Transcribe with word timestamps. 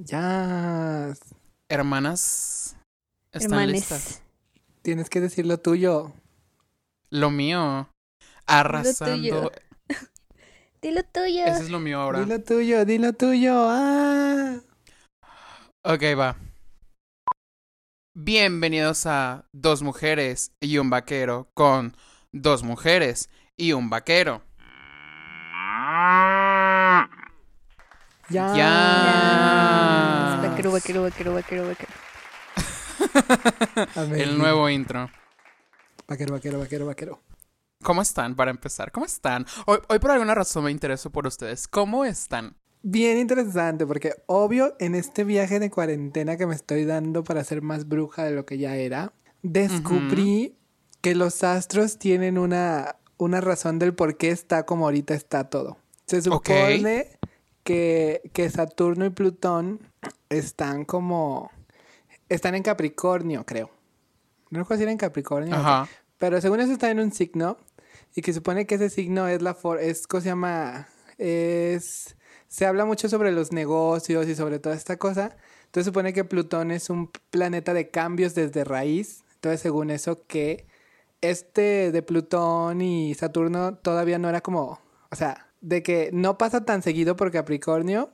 Ya. 0.00 1.12
Hermanas, 1.68 2.76
¿están 3.32 3.52
Hermanes. 3.52 3.72
listas? 3.72 4.22
Tienes 4.82 5.10
que 5.10 5.20
decir 5.20 5.44
lo 5.44 5.58
tuyo. 5.58 6.12
Lo 7.10 7.30
mío, 7.30 7.88
arrasando. 8.46 9.50
Dilo 10.80 11.02
tuyo. 11.12 11.44
Ese 11.46 11.64
es 11.64 11.70
lo 11.70 11.80
mío 11.80 12.00
ahora. 12.00 12.20
Dilo 12.20 12.40
tuyo, 12.40 12.84
dilo 12.84 13.12
tuyo. 13.12 13.66
Ah. 13.68 14.60
Ok, 15.84 16.02
va. 16.16 16.36
Bienvenidos 18.14 19.04
a 19.06 19.46
Dos 19.52 19.82
Mujeres 19.82 20.52
y 20.60 20.78
un 20.78 20.90
Vaquero 20.90 21.48
con 21.54 21.96
Dos 22.32 22.62
Mujeres 22.62 23.30
y 23.56 23.72
un 23.72 23.90
Vaquero. 23.90 24.42
Ya. 28.30 28.54
Ya. 28.54 29.57
Vaquero, 30.58 31.02
vaquero, 31.02 31.34
vaquero, 31.34 31.68
vaquero. 31.68 31.92
El 34.16 34.36
nuevo 34.36 34.68
intro. 34.68 35.08
Vaquero, 36.08 36.34
vaquero, 36.34 36.58
vaquero, 36.58 36.86
vaquero. 36.86 37.22
¿Cómo 37.84 38.02
están 38.02 38.34
para 38.34 38.50
empezar? 38.50 38.90
¿Cómo 38.90 39.06
están? 39.06 39.46
Hoy, 39.66 39.78
hoy 39.88 40.00
por 40.00 40.10
alguna 40.10 40.34
razón 40.34 40.64
me 40.64 40.72
intereso 40.72 41.10
por 41.10 41.28
ustedes. 41.28 41.68
¿Cómo 41.68 42.04
están? 42.04 42.56
Bien 42.82 43.18
interesante, 43.18 43.86
porque 43.86 44.14
obvio 44.26 44.74
en 44.80 44.96
este 44.96 45.22
viaje 45.22 45.60
de 45.60 45.70
cuarentena 45.70 46.36
que 46.36 46.48
me 46.48 46.56
estoy 46.56 46.84
dando 46.84 47.22
para 47.22 47.44
ser 47.44 47.62
más 47.62 47.86
bruja 47.86 48.24
de 48.24 48.32
lo 48.32 48.44
que 48.44 48.58
ya 48.58 48.74
era, 48.74 49.12
descubrí 49.42 50.56
que 51.00 51.14
los 51.14 51.44
astros 51.44 52.00
tienen 52.00 52.36
una, 52.36 52.96
una 53.16 53.40
razón 53.40 53.78
del 53.78 53.94
por 53.94 54.16
qué 54.16 54.30
está 54.30 54.66
como 54.66 54.86
ahorita 54.86 55.14
está 55.14 55.50
todo. 55.50 55.78
Se 56.06 56.20
supone 56.20 57.17
que, 57.68 58.30
que 58.32 58.48
Saturno 58.48 59.04
y 59.04 59.10
Plutón 59.10 59.80
están 60.30 60.86
como... 60.86 61.50
Están 62.30 62.54
en 62.54 62.62
Capricornio, 62.62 63.44
creo. 63.44 63.68
No 64.48 64.60
recuerdo 64.60 64.78
si 64.78 64.82
era 64.84 64.92
en 64.92 64.96
Capricornio. 64.96 65.54
Ajá. 65.54 65.86
Pero 66.16 66.40
según 66.40 66.60
eso 66.60 66.72
está 66.72 66.90
en 66.90 66.98
un 66.98 67.12
signo 67.12 67.58
y 68.14 68.22
que 68.22 68.32
supone 68.32 68.66
que 68.66 68.76
ese 68.76 68.88
signo 68.88 69.28
es 69.28 69.42
la 69.42 69.52
for 69.52 69.80
es 69.80 70.06
¿cómo 70.06 70.22
se 70.22 70.30
llama? 70.30 70.88
Es 71.18 72.16
se 72.46 72.64
habla 72.64 72.86
mucho 72.86 73.10
sobre 73.10 73.32
los 73.32 73.52
negocios 73.52 74.26
y 74.28 74.34
sobre 74.34 74.58
toda 74.60 74.74
esta 74.74 74.96
cosa. 74.96 75.36
Entonces 75.66 75.84
supone 75.84 76.14
que 76.14 76.24
Plutón 76.24 76.70
es 76.70 76.88
un 76.88 77.10
planeta 77.28 77.74
de 77.74 77.90
cambios 77.90 78.34
desde 78.34 78.64
raíz. 78.64 79.24
Entonces 79.34 79.60
según 79.60 79.90
eso 79.90 80.26
que 80.26 80.66
este 81.20 81.92
de 81.92 82.02
Plutón 82.02 82.80
y 82.80 83.14
Saturno 83.14 83.74
todavía 83.74 84.18
no 84.18 84.30
era 84.30 84.40
como, 84.40 84.80
o 85.10 85.16
sea, 85.16 85.47
de 85.60 85.82
que 85.82 86.10
no 86.12 86.38
pasa 86.38 86.64
tan 86.64 86.82
seguido 86.82 87.16
por 87.16 87.30
Capricornio. 87.30 88.10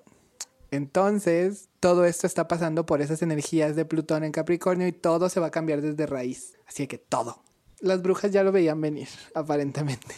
Entonces, 0.70 1.68
todo 1.80 2.04
esto 2.04 2.26
está 2.26 2.48
pasando 2.48 2.84
por 2.84 3.00
esas 3.00 3.22
energías 3.22 3.76
de 3.76 3.84
Plutón 3.84 4.24
en 4.24 4.32
Capricornio 4.32 4.86
y 4.88 4.92
todo 4.92 5.28
se 5.28 5.40
va 5.40 5.46
a 5.48 5.50
cambiar 5.50 5.80
desde 5.80 6.06
raíz. 6.06 6.58
Así 6.66 6.86
que 6.86 6.98
todo. 6.98 7.42
Las 7.80 8.02
brujas 8.02 8.32
ya 8.32 8.42
lo 8.42 8.50
veían 8.50 8.80
venir, 8.80 9.08
aparentemente. 9.34 10.14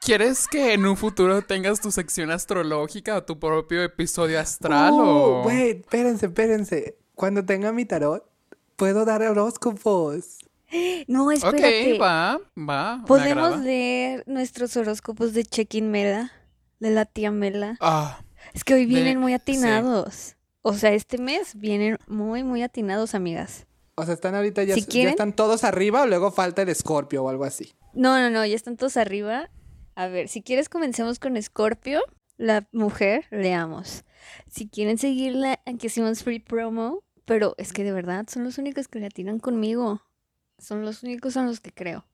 ¿Quieres 0.00 0.48
que 0.48 0.72
en 0.72 0.84
un 0.84 0.96
futuro 0.96 1.42
tengas 1.42 1.80
tu 1.80 1.92
sección 1.92 2.32
astrológica 2.32 3.16
o 3.16 3.22
tu 3.22 3.38
propio 3.38 3.84
episodio 3.84 4.40
astral 4.40 4.94
Uh, 4.94 5.00
o...? 5.00 5.42
Wait, 5.46 5.82
espérense, 5.82 6.26
espérense. 6.26 6.98
Cuando 7.14 7.44
tenga 7.44 7.70
mi 7.70 7.84
tarot, 7.84 8.24
puedo 8.74 9.04
dar 9.04 9.22
horóscopos. 9.22 10.38
No, 11.06 11.30
espérate. 11.30 11.94
Ok, 11.94 12.00
va, 12.00 12.38
va. 12.58 13.04
Podemos 13.06 13.60
leer 13.60 14.24
nuestros 14.26 14.76
horóscopos 14.76 15.34
de 15.34 15.44
Check-in 15.44 15.90
Mela, 15.90 16.32
de 16.80 16.90
la 16.90 17.04
tía 17.04 17.30
Mela. 17.30 17.76
Ah, 17.80 18.22
Es 18.54 18.64
que 18.64 18.74
hoy 18.74 18.80
De- 18.80 18.86
vienen 18.86 19.18
muy 19.18 19.32
sí. 19.32 19.36
atinados. 19.36 20.36
O 20.62 20.74
sea, 20.74 20.92
este 20.92 21.18
mes 21.18 21.54
vienen 21.56 21.98
muy, 22.06 22.42
muy 22.44 22.62
atinados, 22.62 23.14
amigas. 23.14 23.66
O 23.96 24.04
sea, 24.04 24.14
están 24.14 24.34
ahorita 24.34 24.62
ya, 24.64 24.74
Si 24.74 24.82
ya 24.86 25.10
están 25.10 25.32
todos 25.34 25.64
arriba 25.64 26.02
o 26.02 26.06
luego 26.06 26.30
falta 26.30 26.62
el 26.62 26.68
escorpio 26.68 27.24
o 27.24 27.28
algo 27.28 27.44
así. 27.44 27.72
No, 27.94 28.18
no, 28.18 28.30
no, 28.30 28.44
ya 28.46 28.54
están 28.56 28.76
todos 28.76 28.96
arriba. 28.96 29.50
A 29.94 30.06
ver, 30.08 30.28
si 30.28 30.42
quieres 30.42 30.68
comencemos 30.68 31.18
con 31.18 31.40
Scorpio, 31.42 32.00
la 32.38 32.66
mujer, 32.72 33.26
leamos. 33.30 34.04
Si 34.50 34.68
quieren 34.68 34.96
seguirla, 34.98 35.60
aquí 35.66 35.88
hicimos 35.88 36.22
free 36.22 36.38
promo, 36.40 37.02
pero 37.26 37.54
es 37.58 37.72
que 37.72 37.84
de 37.84 37.92
verdad 37.92 38.24
son 38.28 38.44
los 38.44 38.56
únicos 38.56 38.88
que 38.88 38.98
le 39.00 39.06
atinan 39.06 39.38
conmigo. 39.38 40.00
Son 40.62 40.84
los 40.84 41.02
únicos 41.02 41.34
en 41.36 41.46
los 41.46 41.58
que 41.60 41.72
creo. 41.72 42.06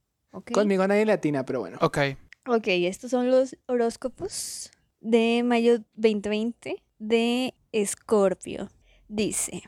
Conmigo 0.52 0.86
nadie 0.88 1.04
latina, 1.04 1.44
pero 1.44 1.60
bueno. 1.60 1.76
ok. 1.80 1.98
Ok, 2.46 2.64
estos 2.66 3.10
son 3.10 3.30
los 3.30 3.56
horóscopos 3.66 4.70
de 5.00 5.42
mayo 5.44 5.80
2020 5.96 6.82
de 6.98 7.54
Escorpio. 7.72 8.70
Dice, 9.08 9.62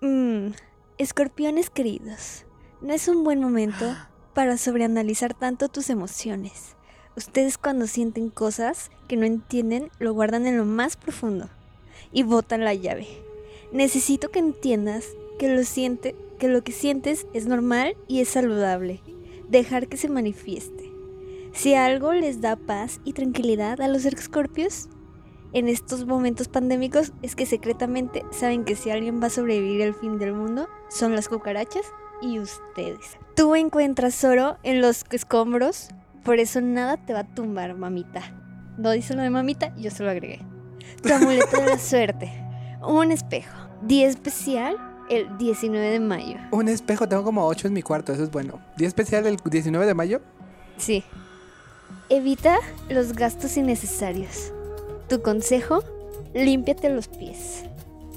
"Mm, 0.00 0.52
escorpiones 0.96 1.68
queridos, 1.68 2.46
no 2.80 2.94
es 2.94 3.08
un 3.08 3.24
buen 3.24 3.40
momento 3.40 3.84
para 4.34 4.56
sobreanalizar 4.56 5.34
tanto 5.34 5.68
tus 5.68 5.90
emociones. 5.90 6.76
Ustedes 7.16 7.58
cuando 7.58 7.86
sienten 7.86 8.30
cosas 8.30 8.90
que 9.06 9.16
no 9.18 9.26
entienden 9.26 9.90
lo 9.98 10.14
guardan 10.14 10.46
en 10.46 10.56
lo 10.56 10.64
más 10.64 10.96
profundo 10.96 11.50
y 12.10 12.22
botan 12.22 12.64
la 12.64 12.72
llave. 12.72 13.06
Necesito 13.70 14.30
que 14.30 14.38
entiendas 14.38 15.04
que 15.38 15.54
lo 15.54 15.62
siente, 15.64 16.14
que 16.38 16.48
lo 16.48 16.62
que 16.62 16.72
sientes 16.72 17.26
es 17.32 17.46
normal 17.46 17.96
y 18.08 18.20
es 18.20 18.28
saludable. 18.28 19.00
Dejar 19.48 19.88
que 19.88 19.96
se 19.96 20.08
manifieste. 20.08 20.90
Si 21.52 21.74
algo 21.74 22.12
les 22.12 22.40
da 22.40 22.56
paz 22.56 23.00
y 23.04 23.12
tranquilidad 23.12 23.80
a 23.80 23.88
los 23.88 24.04
escorpios 24.04 24.88
en 25.54 25.68
estos 25.68 26.04
momentos 26.04 26.48
pandémicos 26.48 27.12
es 27.22 27.36
que 27.36 27.46
secretamente 27.46 28.24
saben 28.32 28.64
que 28.64 28.74
si 28.74 28.90
alguien 28.90 29.22
va 29.22 29.28
a 29.28 29.30
sobrevivir 29.30 29.84
al 29.84 29.94
fin 29.94 30.18
del 30.18 30.32
mundo 30.32 30.68
son 30.90 31.14
las 31.14 31.28
cucarachas 31.28 31.86
y 32.20 32.40
ustedes. 32.40 33.18
Tú 33.36 33.54
encuentras 33.54 34.24
oro 34.24 34.58
en 34.64 34.80
los 34.80 35.04
escombros, 35.12 35.90
por 36.24 36.40
eso 36.40 36.60
nada 36.60 36.96
te 36.96 37.12
va 37.12 37.20
a 37.20 37.34
tumbar, 37.34 37.76
mamita. 37.76 38.22
No 38.78 38.90
dice 38.90 39.14
lo 39.14 39.22
de 39.22 39.30
mamita, 39.30 39.72
yo 39.76 39.92
se 39.92 40.02
lo 40.02 40.10
agregué. 40.10 40.40
Tu 41.04 41.12
amuleto 41.12 41.60
de 41.60 41.66
la 41.66 41.78
suerte, 41.78 42.32
un 42.82 43.12
espejo. 43.12 43.56
Día 43.82 44.08
especial 44.08 44.76
el 45.10 45.36
19 45.38 45.90
de 45.90 46.00
mayo. 46.00 46.36
Un 46.50 46.68
espejo, 46.68 47.08
tengo 47.08 47.24
como 47.24 47.46
ocho 47.46 47.66
en 47.66 47.74
mi 47.74 47.82
cuarto, 47.82 48.12
eso 48.12 48.24
es 48.24 48.30
bueno. 48.30 48.60
Día 48.76 48.88
especial 48.88 49.26
el 49.26 49.36
19 49.36 49.86
de 49.86 49.94
mayo. 49.94 50.20
Sí. 50.76 51.04
Evita 52.08 52.58
los 52.88 53.12
gastos 53.12 53.56
innecesarios. 53.56 54.52
Tu 55.08 55.22
consejo, 55.22 55.82
límpiate 56.34 56.90
los 56.90 57.08
pies. 57.08 57.64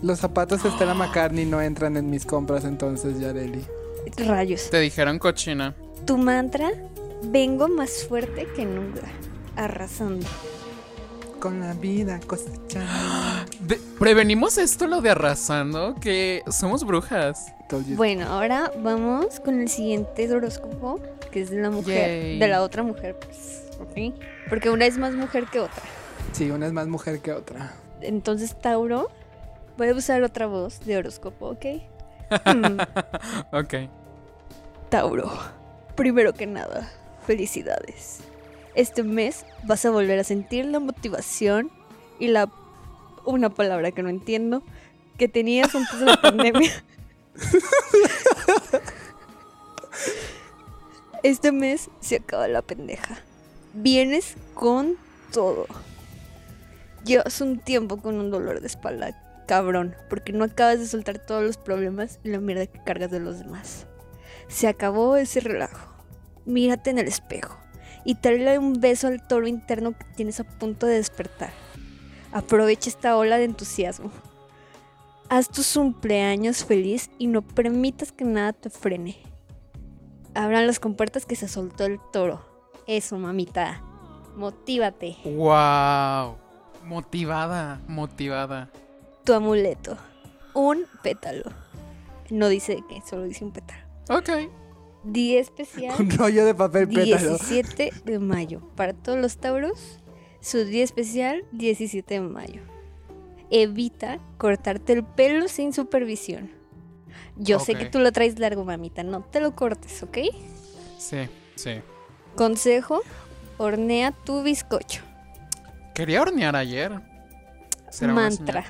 Los 0.02 0.20
zapatos 0.20 0.64
de 0.64 0.72
Stella 0.72 0.94
McCartney 0.94 1.46
no 1.46 1.62
entran 1.62 1.98
en 1.98 2.10
mis 2.10 2.26
compras 2.26 2.66
entonces, 2.66 3.20
Yareli. 3.20 3.66
Rayos. 4.18 4.70
Te 4.70 4.80
dijeron 4.80 5.20
cochina. 5.20 5.76
Tu 6.06 6.18
mantra, 6.18 6.72
vengo 7.24 7.68
más 7.68 8.06
fuerte 8.08 8.48
que 8.56 8.66
nunca. 8.66 9.02
Arrasando. 9.56 10.28
Con 11.40 11.60
la 11.60 11.74
vida 11.74 12.20
cosechando. 12.26 12.88
De- 13.60 13.80
prevenimos 14.00 14.58
esto 14.58 14.88
lo 14.88 15.02
de 15.02 15.10
arrasando, 15.12 15.96
que 15.96 16.44
somos 16.52 16.84
brujas. 16.86 17.54
Bueno, 17.96 18.28
ahora 18.28 18.72
vamos 18.82 19.40
con 19.42 19.60
el 19.60 19.68
siguiente 19.68 20.32
horóscopo, 20.32 21.02
que 21.32 21.42
es 21.42 21.50
de 21.50 21.62
la 21.62 21.70
mujer, 21.70 22.10
Yay. 22.22 22.40
de 22.40 22.48
la 22.48 22.62
otra 22.62 22.84
mujer, 22.84 23.18
pues, 23.20 23.64
¿ok? 23.80 24.16
Porque 24.48 24.70
una 24.70 24.86
es 24.86 24.98
más 24.98 25.14
mujer 25.14 25.46
que 25.52 25.60
otra. 25.60 25.82
Sí, 26.32 26.50
una 26.52 26.68
es 26.68 26.72
más 26.74 26.88
mujer 26.88 27.20
que 27.20 27.34
otra. 27.34 27.74
Entonces, 28.02 28.56
Tauro, 28.60 29.10
voy 29.78 29.90
a 29.90 29.94
usar 29.96 30.24
otra 30.24 30.46
voz 30.46 30.80
de 30.86 30.98
horóscopo, 30.98 31.50
¿ok? 31.50 31.66
Mm, 32.46 32.80
Ok. 33.56 33.74
Tauro, 34.90 35.32
primero 35.96 36.34
que 36.34 36.46
nada, 36.46 36.90
felicidades. 37.26 38.20
Este 38.76 39.04
mes 39.04 39.46
vas 39.64 39.86
a 39.86 39.90
volver 39.92 40.20
a 40.20 40.24
sentir 40.24 40.66
la 40.66 40.80
motivación 40.80 41.72
y 42.20 42.28
la 42.28 42.48
una 43.28 43.50
palabra 43.50 43.92
que 43.92 44.04
no 44.04 44.10
entiendo 44.10 44.64
que 45.18 45.28
tenías 45.28 45.74
antes 45.76 46.00
de 46.00 46.06
la 46.06 46.22
pandemia. 46.22 46.72
Este 51.24 51.52
mes 51.52 51.90
se 52.00 52.18
acaba 52.18 52.48
la 52.48 52.62
pendeja. 52.62 53.18
Vienes 53.74 54.36
con 54.54 54.96
todo. 55.34 55.66
Llevas 57.04 57.42
un 57.42 57.60
tiempo 57.60 57.98
con 57.98 58.20
un 58.20 58.30
dolor 58.30 58.62
de 58.62 58.68
espalda, 58.68 59.20
cabrón, 59.48 59.96
porque 60.10 60.32
no 60.32 60.44
acabas 60.46 60.80
de 60.80 60.88
soltar 60.88 61.18
todos 61.20 61.44
los 61.44 61.58
problemas 61.58 62.20
y 62.24 62.30
la 62.30 62.40
mierda 62.40 62.68
que 62.68 62.84
cargas 62.84 63.10
de 63.12 63.20
los 63.20 63.40
demás. 63.40 63.88
Se 64.48 64.68
acabó 64.68 65.16
ese 65.18 65.40
relajo. 65.40 65.92
Mírate 66.46 66.92
en 66.92 67.00
el 67.00 67.08
espejo 67.08 67.58
y 68.06 68.16
dale 68.22 68.60
un 68.60 68.80
beso 68.80 69.08
al 69.08 69.26
toro 69.28 69.48
interno 69.48 69.98
que 69.98 70.06
tienes 70.16 70.40
a 70.40 70.46
punto 70.46 70.86
de 70.86 70.96
despertar. 70.96 71.67
Aprovecha 72.38 72.88
esta 72.88 73.18
ola 73.18 73.40
de 73.40 73.46
entusiasmo. 73.46 74.12
Haz 75.28 75.50
tu 75.50 75.64
cumpleaños 75.74 76.64
feliz 76.64 77.10
y 77.18 77.26
no 77.26 77.42
permitas 77.42 78.12
que 78.12 78.26
nada 78.26 78.54
te 78.54 78.70
frene. 78.70 79.18
Abran 80.36 80.68
las 80.68 80.80
compuertas 80.80 81.26
que 81.26 81.36
se 81.36 81.48
soltó 81.48 81.86
el 81.86 82.00
toro. 82.14 82.46
Eso, 82.86 83.18
mamita. 83.18 83.82
Motívate. 84.36 85.18
Wow. 85.26 86.36
Motivada, 86.86 87.82
motivada. 87.88 88.70
Tu 89.24 89.34
amuleto. 89.34 89.98
Un 90.54 90.86
pétalo. 91.02 91.46
No 92.30 92.50
dice 92.50 92.84
que, 92.88 93.02
solo 93.02 93.24
dice 93.24 93.46
un 93.46 93.52
pétalo. 93.52 93.82
Ok. 94.10 94.30
Día 95.04 95.40
especial. 95.40 95.96
Un 96.00 96.12
rollo 96.12 96.46
de 96.46 96.54
papel 96.54 96.88
pétalo. 96.88 97.30
17 97.30 97.94
de 98.06 98.20
mayo. 98.20 98.62
Para 98.76 98.94
todos 98.94 99.18
los 99.18 99.38
tauros, 99.38 100.00
su 100.48 100.64
día 100.64 100.84
especial, 100.84 101.44
17 101.52 102.14
de 102.14 102.22
mayo. 102.22 102.62
Evita 103.50 104.20
cortarte 104.38 104.94
el 104.94 105.04
pelo 105.04 105.48
sin 105.48 105.74
supervisión. 105.74 106.50
Yo 107.36 107.60
sé 107.60 107.76
que 107.76 107.86
tú 107.86 108.00
lo 108.00 108.12
traes 108.12 108.40
largo, 108.40 108.64
mamita. 108.64 109.04
No 109.04 109.22
te 109.22 109.42
lo 109.42 109.56
cortes, 109.56 110.02
¿ok? 110.04 110.18
Sí, 110.98 111.18
sí. 111.56 111.82
Consejo: 112.36 113.02
hornea 113.58 114.12
tu 114.12 114.42
bizcocho. 114.42 115.02
Quería 115.94 116.22
hornear 116.22 116.56
ayer. 116.56 116.94
¿Será 117.90 118.14
una 118.14 118.24
Mantra: 118.24 118.66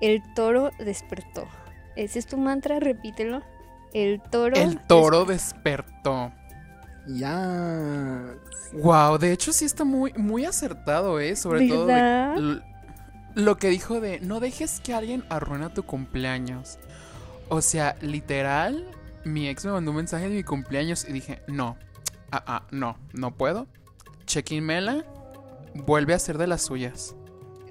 el 0.00 0.22
toro 0.34 0.70
despertó. 0.78 1.46
Ese 1.96 2.18
es 2.18 2.26
tu 2.26 2.38
mantra, 2.38 2.80
repítelo. 2.80 3.42
El 3.92 4.20
toro. 4.20 4.56
El 4.56 4.80
toro 4.80 5.24
despertó. 5.24 6.30
despertó. 6.32 6.39
Ya. 7.06 8.34
Wow, 8.72 9.18
de 9.18 9.32
hecho 9.32 9.52
sí 9.52 9.64
está 9.64 9.84
muy, 9.84 10.12
muy 10.14 10.44
acertado, 10.44 11.18
¿eh? 11.20 11.34
Sobre 11.36 11.66
todo 11.68 11.86
de- 11.86 12.60
lo 13.34 13.56
que 13.56 13.68
dijo 13.68 14.00
de 14.00 14.20
no 14.20 14.40
dejes 14.40 14.80
que 14.80 14.94
alguien 14.94 15.24
arruina 15.28 15.72
tu 15.72 15.82
cumpleaños. 15.82 16.78
O 17.48 17.62
sea, 17.62 17.96
literal, 18.00 18.86
mi 19.24 19.48
ex 19.48 19.64
me 19.64 19.72
mandó 19.72 19.90
un 19.90 19.96
mensaje 19.98 20.28
de 20.28 20.36
mi 20.36 20.44
cumpleaños 20.44 21.08
y 21.08 21.12
dije, 21.12 21.42
no, 21.48 21.76
ah, 22.30 22.42
ah, 22.46 22.62
no, 22.70 22.96
no 23.12 23.32
puedo. 23.34 23.66
Check-in 24.26 24.64
Mela 24.64 25.04
vuelve 25.74 26.14
a 26.14 26.18
ser 26.18 26.38
de 26.38 26.46
las 26.46 26.62
suyas. 26.62 27.16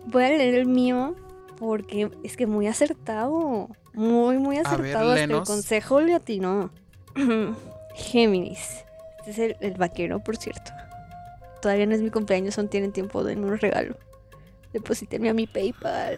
Voy 0.06 0.24
a 0.24 0.30
leer 0.30 0.56
el 0.56 0.66
mío 0.66 1.16
porque 1.58 2.12
es 2.24 2.36
que 2.36 2.48
muy 2.48 2.68
acertado. 2.68 3.70
Muy, 3.94 4.38
muy 4.38 4.58
ver, 4.58 4.68
acertado. 4.68 5.12
Hasta 5.12 5.24
el 5.24 5.44
consejo 5.44 6.02
le 6.02 6.16
atinó. 6.16 6.72
Géminis. 7.96 8.84
Es 9.30 9.38
el, 9.38 9.58
el 9.60 9.76
vaquero, 9.76 10.20
por 10.20 10.38
cierto. 10.38 10.72
Todavía 11.62 11.86
no 11.86 11.94
es 11.94 12.02
mi 12.02 12.10
cumpleaños, 12.10 12.58
aún 12.58 12.68
tienen 12.68 12.92
tiempo, 12.92 13.24
denme 13.24 13.46
un 13.46 13.60
regalo. 13.60 13.96
Deposítenme 14.74 15.30
a 15.30 15.36
mi 15.36 15.46
PayPal. 15.46 16.18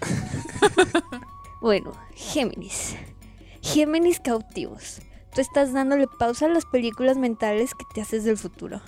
bueno, 1.60 1.92
Géminis. 2.14 2.94
Géminis 3.62 4.20
cautivos. 4.20 5.00
Tú 5.34 5.40
estás 5.40 5.72
dándole 5.72 6.06
pausa 6.06 6.46
a 6.46 6.50
las 6.50 6.66
películas 6.66 7.16
mentales 7.16 7.74
que 7.74 7.84
te 7.92 8.00
haces 8.00 8.22
del 8.22 8.38
futuro. 8.38 8.80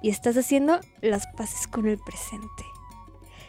Y 0.00 0.08
estás 0.08 0.38
haciendo 0.38 0.80
las 1.02 1.26
paces 1.26 1.66
con 1.66 1.86
el 1.86 1.98
presente. 1.98 2.64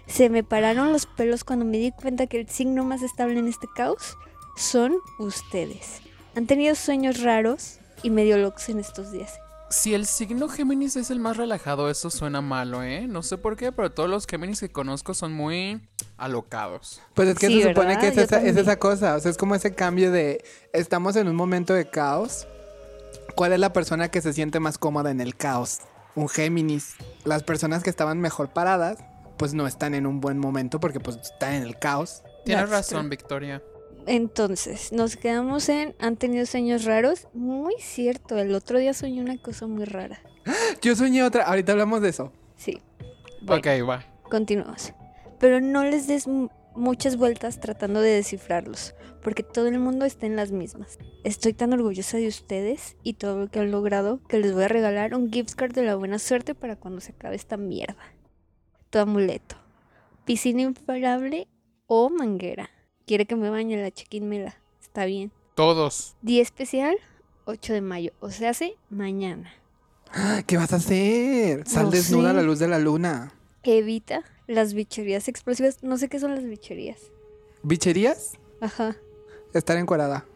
Se 0.08 0.30
me 0.30 0.44
pararon 0.44 0.92
los 0.92 1.06
pelos 1.06 1.46
cuando 1.46 1.64
me 1.64 1.78
di 1.78 1.94
cuenta 1.94 2.28
que 2.28 2.42
el 2.42 2.50
signo 2.50 2.84
más 2.84 3.02
estable 3.02 3.40
en 3.40 3.48
este 3.48 3.68
caos 3.74 4.18
son 4.58 4.98
ustedes. 5.20 6.02
Han 6.36 6.48
tenido 6.48 6.76
sueños 6.76 7.22
raros 7.22 7.80
y 8.04 8.10
medio 8.10 8.38
locos 8.38 8.70
en 8.70 8.80
estos 8.80 9.12
días. 9.12 9.40
Si 9.70 9.94
el 9.94 10.08
signo 10.08 10.50
Géminis 10.50 10.96
es 10.96 11.12
el 11.12 11.20
más 11.20 11.38
relajado, 11.38 11.92
eso 11.92 12.10
suena 12.10 12.42
malo, 12.42 12.82
¿eh? 12.82 13.06
No 13.08 13.22
sé 13.22 13.38
por 13.38 13.56
qué, 13.56 13.72
pero 13.72 13.92
todos 13.92 14.10
los 14.10 14.26
Géminis 14.26 14.60
que 14.62 14.70
conozco 14.72 15.14
son 15.14 15.32
muy 15.32 15.88
alocados. 16.18 17.02
Pues 17.14 17.30
es 17.30 17.38
que 17.38 17.48
Sí, 17.48 17.62
se 17.62 17.68
supone 17.70 17.90
¿verdad? 17.90 18.02
que 18.02 18.08
es 18.08 18.18
esa, 18.18 18.42
es 18.42 18.58
esa 18.58 18.80
cosa. 18.80 19.16
O 19.16 19.20
sea, 19.20 19.30
es 19.30 19.38
como 19.38 19.54
ese 19.54 19.76
cambio 19.76 20.12
de. 20.12 20.44
Estamos 20.74 21.16
en 21.18 21.28
un 21.28 21.36
momento 21.36 21.74
de 21.76 21.88
caos. 21.88 22.48
¿Cuál 23.36 23.54
es 23.54 23.60
la 23.60 23.72
persona 23.72 24.10
que 24.10 24.22
se 24.22 24.34
siente 24.34 24.60
más 24.60 24.80
cómoda 24.80 25.12
en 25.12 25.22
el 25.22 25.36
caos? 25.36 25.80
Un 26.16 26.30
Géminis. 26.30 26.96
Las 27.24 27.44
personas 27.44 27.84
que 27.84 27.92
estaban 27.92 28.20
mejor 28.20 28.50
paradas, 28.50 28.98
pues 29.38 29.54
no 29.54 29.68
están 29.68 29.94
en 29.94 30.08
un 30.08 30.20
buen 30.20 30.40
momento 30.40 30.80
porque 30.80 31.00
pues 31.00 31.18
están 31.18 31.54
en 31.54 31.64
el 31.64 31.78
caos. 31.78 32.24
Tienes 32.44 32.64
That's 32.64 32.72
razón, 32.72 33.02
true. 33.02 33.10
Victoria. 33.10 33.62
Entonces, 34.08 34.92
nos 34.92 35.16
quedamos 35.18 35.70
en 35.70 35.96
han 36.00 36.16
tenido 36.18 36.46
sueños 36.46 36.86
raros. 36.86 37.28
Muy 37.34 37.76
cierto, 37.80 38.38
el 38.38 38.54
otro 38.56 38.80
día 38.80 38.94
soñé 38.94 39.22
una 39.22 39.38
cosa 39.38 39.68
muy 39.68 39.86
rara. 39.86 40.20
Yo 40.82 40.96
soñé 40.96 41.24
otra. 41.24 41.44
Ahorita 41.44 41.74
hablamos 41.74 42.02
de 42.02 42.10
eso. 42.10 42.32
Sí. 42.56 42.80
Bueno, 43.42 43.60
Ok, 43.62 43.88
va. 43.90 44.06
continuamos. 44.24 44.94
Pero 45.40 45.62
no 45.62 45.84
les 45.84 46.08
des 46.08 46.28
mu- 46.28 46.50
muchas 46.76 47.16
vueltas 47.18 47.60
tratando 47.60 48.02
de 48.02 48.10
descifrarlos, 48.12 48.94
porque 49.24 49.44
todo 49.44 49.68
el 49.68 49.80
mundo 49.80 50.06
está 50.06 50.26
en 50.26 50.36
las 50.36 50.52
mismas. 50.52 50.98
Estoy 51.24 51.54
tan 51.54 51.72
orgullosa 51.74 52.18
de 52.18 52.28
ustedes 52.28 52.98
y 53.04 53.14
todo 53.14 53.40
lo 53.40 53.48
que 53.50 53.60
han 53.60 53.72
logrado 53.72 54.22
que 54.28 54.40
les 54.40 54.54
voy 54.54 54.64
a 54.64 54.68
regalar 54.70 55.14
un 55.16 55.32
gift 55.32 55.54
card 55.56 55.74
de 55.74 55.84
la 55.84 55.96
buena 55.96 56.20
suerte 56.20 56.56
para 56.56 56.76
cuando 56.76 57.00
se 57.00 57.12
acabe 57.14 57.36
esta 57.36 57.58
mierda. 57.58 58.02
Tu 58.90 59.00
amuleto. 59.00 59.56
Piscina 60.26 60.62
imparable 60.62 61.48
o 61.88 62.10
manguera. 62.10 62.70
Quiere 63.10 63.26
que 63.26 63.36
me 63.36 63.50
bañe 63.50 63.76
la 63.82 63.90
chequín-mela. 63.90 64.56
Está 64.84 65.06
bien. 65.06 65.32
Todos. 65.56 66.16
Día 66.22 66.44
especial, 66.44 66.96
8 67.46 67.74
de 67.74 67.82
mayo. 67.82 68.12
O 68.20 68.30
sea, 68.30 68.52
hace 68.52 68.76
mañana. 68.92 69.52
¿Qué 70.46 70.58
vas 70.58 70.74
a 70.74 70.76
hacer? 70.76 71.68
Sal 71.68 71.86
No 71.86 71.90
desnuda 71.90 72.30
a 72.30 72.34
la 72.34 72.44
luz 72.44 72.60
de 72.60 72.68
la 72.68 72.78
luna. 72.78 73.34
Evita 73.64 74.24
las 74.46 74.76
bicherías 74.76 75.28
explosivas. 75.28 75.82
No 75.82 75.98
sé 75.98 76.08
qué 76.08 76.20
son 76.20 76.36
las 76.36 76.44
bicherías. 76.44 77.00
¿Bicherías? 77.64 78.34
Ajá. 78.62 78.96
Estar 79.56 79.78
encuerada. 79.78 80.28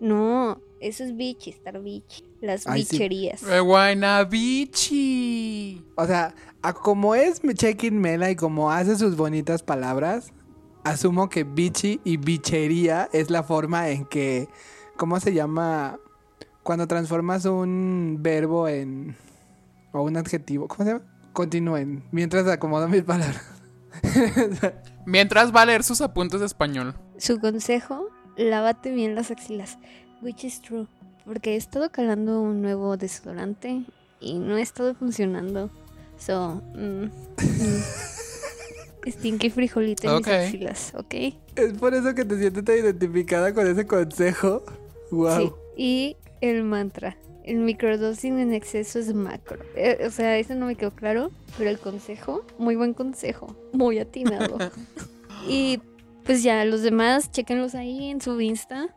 No, 0.00 0.62
eso 0.80 1.04
es 1.04 1.14
bichi, 1.14 1.50
estar 1.50 1.78
bichi. 1.82 2.24
Las 2.40 2.66
Ay, 2.66 2.84
sí. 2.84 2.92
bicherías. 2.96 3.42
Eh, 3.42 3.60
Guaynabichi. 3.60 5.04
O 5.94 6.06
sea, 6.06 6.34
a 6.62 6.72
como 6.72 7.14
es 7.14 7.42
Check-in 7.42 8.00
Mela 8.00 8.30
y 8.30 8.36
como 8.36 8.70
hace 8.70 8.96
sus 8.96 9.14
bonitas 9.14 9.62
palabras, 9.62 10.32
asumo 10.84 11.28
que 11.28 11.44
bichi 11.44 12.00
y 12.04 12.18
bichería 12.18 13.08
es 13.12 13.30
la 13.30 13.42
forma 13.42 13.88
en 13.88 14.04
que, 14.04 14.48
¿cómo 14.96 15.18
se 15.18 15.32
llama? 15.32 15.98
Cuando 16.62 16.86
transformas 16.86 17.44
un 17.46 18.18
verbo 18.20 18.68
en, 18.68 19.16
o 19.92 20.02
un 20.02 20.16
adjetivo, 20.16 20.68
¿cómo 20.68 20.84
se 20.84 20.92
llama? 20.92 21.04
Continúen, 21.32 22.04
mientras 22.12 22.46
acomodo 22.46 22.88
mis 22.88 23.02
palabras. 23.04 23.42
Mientras 25.06 25.54
va 25.54 25.62
a 25.62 25.66
leer 25.66 25.82
sus 25.82 26.00
apuntes 26.00 26.40
de 26.40 26.46
español. 26.46 26.94
Su 27.18 27.38
consejo, 27.40 28.08
lávate 28.36 28.90
bien 28.90 29.14
las 29.14 29.30
axilas. 29.30 29.78
Which 30.22 30.44
is 30.44 30.60
true. 30.60 30.86
Porque 31.24 31.52
he 31.52 31.56
estado 31.56 31.90
calando 31.90 32.40
un 32.40 32.62
nuevo 32.62 32.96
desodorante 32.96 33.84
y 34.20 34.38
no 34.38 34.56
ha 34.56 34.60
estado 34.60 34.94
funcionando. 34.94 35.70
So, 36.18 36.62
mm, 36.74 37.04
mm. 37.04 37.10
Stinky 39.06 39.50
frijolito 39.50 40.08
en 40.08 40.14
Ok. 40.14 40.26
mis 40.26 40.28
axilas, 40.28 40.92
¿ok? 40.96 41.14
Es 41.56 41.72
por 41.78 41.94
eso 41.94 42.14
que 42.14 42.24
te 42.24 42.38
sientes 42.38 42.64
tan 42.64 42.76
identificada 42.78 43.52
con 43.54 43.66
ese 43.66 43.86
consejo. 43.86 44.64
Wow. 45.10 45.38
Sí. 45.38 45.52
Y 45.76 46.16
el 46.40 46.64
mantra. 46.64 47.16
El 47.44 47.58
microdosing 47.58 48.38
en 48.38 48.54
exceso 48.54 48.98
es 48.98 49.12
macro. 49.12 49.58
Eh, 49.76 50.04
o 50.06 50.10
sea, 50.10 50.38
eso 50.38 50.54
no 50.54 50.66
me 50.66 50.76
quedó 50.76 50.90
claro, 50.92 51.30
pero 51.58 51.68
el 51.68 51.78
consejo, 51.78 52.44
muy 52.58 52.74
buen 52.74 52.94
consejo, 52.94 53.54
muy 53.72 53.98
atinado. 53.98 54.56
y 55.48 55.80
pues 56.24 56.42
ya, 56.42 56.64
los 56.64 56.80
demás, 56.82 57.30
chequenlos 57.30 57.74
ahí 57.74 58.06
en 58.10 58.20
su 58.22 58.40
Insta, 58.40 58.88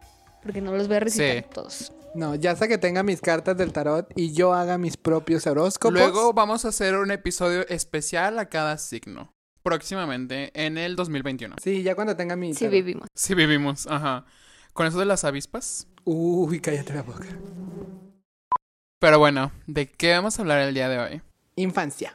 porque 0.42 0.62
no 0.62 0.74
los 0.76 0.88
voy 0.88 0.98
a 0.98 1.00
recitar 1.02 1.38
Sí. 1.38 1.46
todos. 1.54 1.94
No, 2.16 2.36
ya 2.36 2.52
hasta 2.52 2.68
que 2.70 2.78
tenga 2.78 3.04
mis 3.04 3.20
cartas 3.22 3.58
del 3.58 3.74
tarot 3.74 4.08
y 4.16 4.32
yo 4.34 4.54
haga 4.54 4.78
mis 4.78 4.96
propios 4.98 5.46
horóscopos. 5.46 5.94
Luego 5.94 6.32
vamos 6.34 6.64
a 6.66 6.70
hacer 6.70 6.96
un 6.96 7.12
episodio 7.12 7.68
especial 7.68 8.40
a 8.40 8.46
cada 8.48 8.78
signo. 8.78 9.34
Próximamente, 9.68 10.50
en 10.54 10.78
el 10.78 10.96
2021. 10.96 11.56
Sí, 11.62 11.84
ya 11.84 11.94
cuando 11.94 12.16
tenga 12.16 12.38
mi 12.38 12.54
Sí, 12.54 12.70
vivimos. 12.70 13.10
Sí, 13.14 13.36
vivimos, 13.36 13.86
ajá. 13.88 14.24
Con 14.72 14.88
eso 14.88 14.98
de 14.98 15.04
las 15.06 15.26
avispas. 15.26 15.88
Uy, 16.06 16.62
cállate 16.62 16.94
la 16.94 17.02
boca. 17.02 17.26
Pero 19.00 19.20
bueno, 19.20 19.52
¿de 19.66 19.92
qué 19.92 20.14
vamos 20.14 20.40
a 20.40 20.42
hablar 20.42 20.62
el 20.62 20.74
día 20.74 20.88
de 20.88 21.00
hoy? 21.00 21.22
Infancia. 21.58 22.14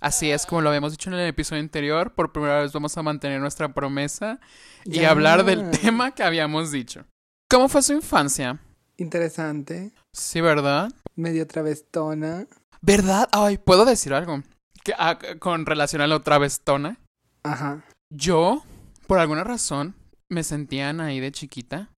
Así 0.00 0.32
es, 0.32 0.46
como 0.46 0.62
lo 0.62 0.68
habíamos 0.70 0.90
dicho 0.92 1.10
en 1.10 1.14
el 1.16 1.28
episodio 1.28 1.62
anterior, 1.62 2.12
por 2.12 2.32
primera 2.32 2.60
vez 2.60 2.72
vamos 2.72 2.98
a 2.98 3.02
mantener 3.04 3.40
nuestra 3.40 3.72
promesa 3.72 4.40
y 4.84 5.00
Ya. 5.00 5.10
hablar 5.10 5.44
del 5.44 5.70
tema 5.70 6.12
que 6.12 6.24
habíamos 6.24 6.72
dicho. 6.72 7.04
¿Cómo 7.48 7.68
fue 7.68 7.82
su 7.82 7.92
infancia? 7.92 8.58
Interesante. 8.96 9.92
Sí, 10.12 10.40
¿verdad? 10.40 10.90
Medio 11.14 11.46
travestona. 11.46 12.48
¿Verdad? 12.80 13.28
Ay, 13.30 13.58
¿puedo 13.58 13.84
decir 13.84 14.12
algo? 14.12 14.42
Que, 14.84 14.94
ah, 14.98 15.18
con 15.38 15.66
relación 15.66 16.02
a 16.02 16.06
la 16.06 16.16
otra 16.16 16.38
vez 16.38 16.60
tona. 16.60 16.98
Ajá. 17.42 17.84
Yo, 18.10 18.64
por 19.06 19.18
alguna 19.18 19.44
razón, 19.44 19.94
me 20.28 20.44
sentía 20.44 20.90
ahí 20.90 21.20
de 21.20 21.32
chiquita. 21.32 21.90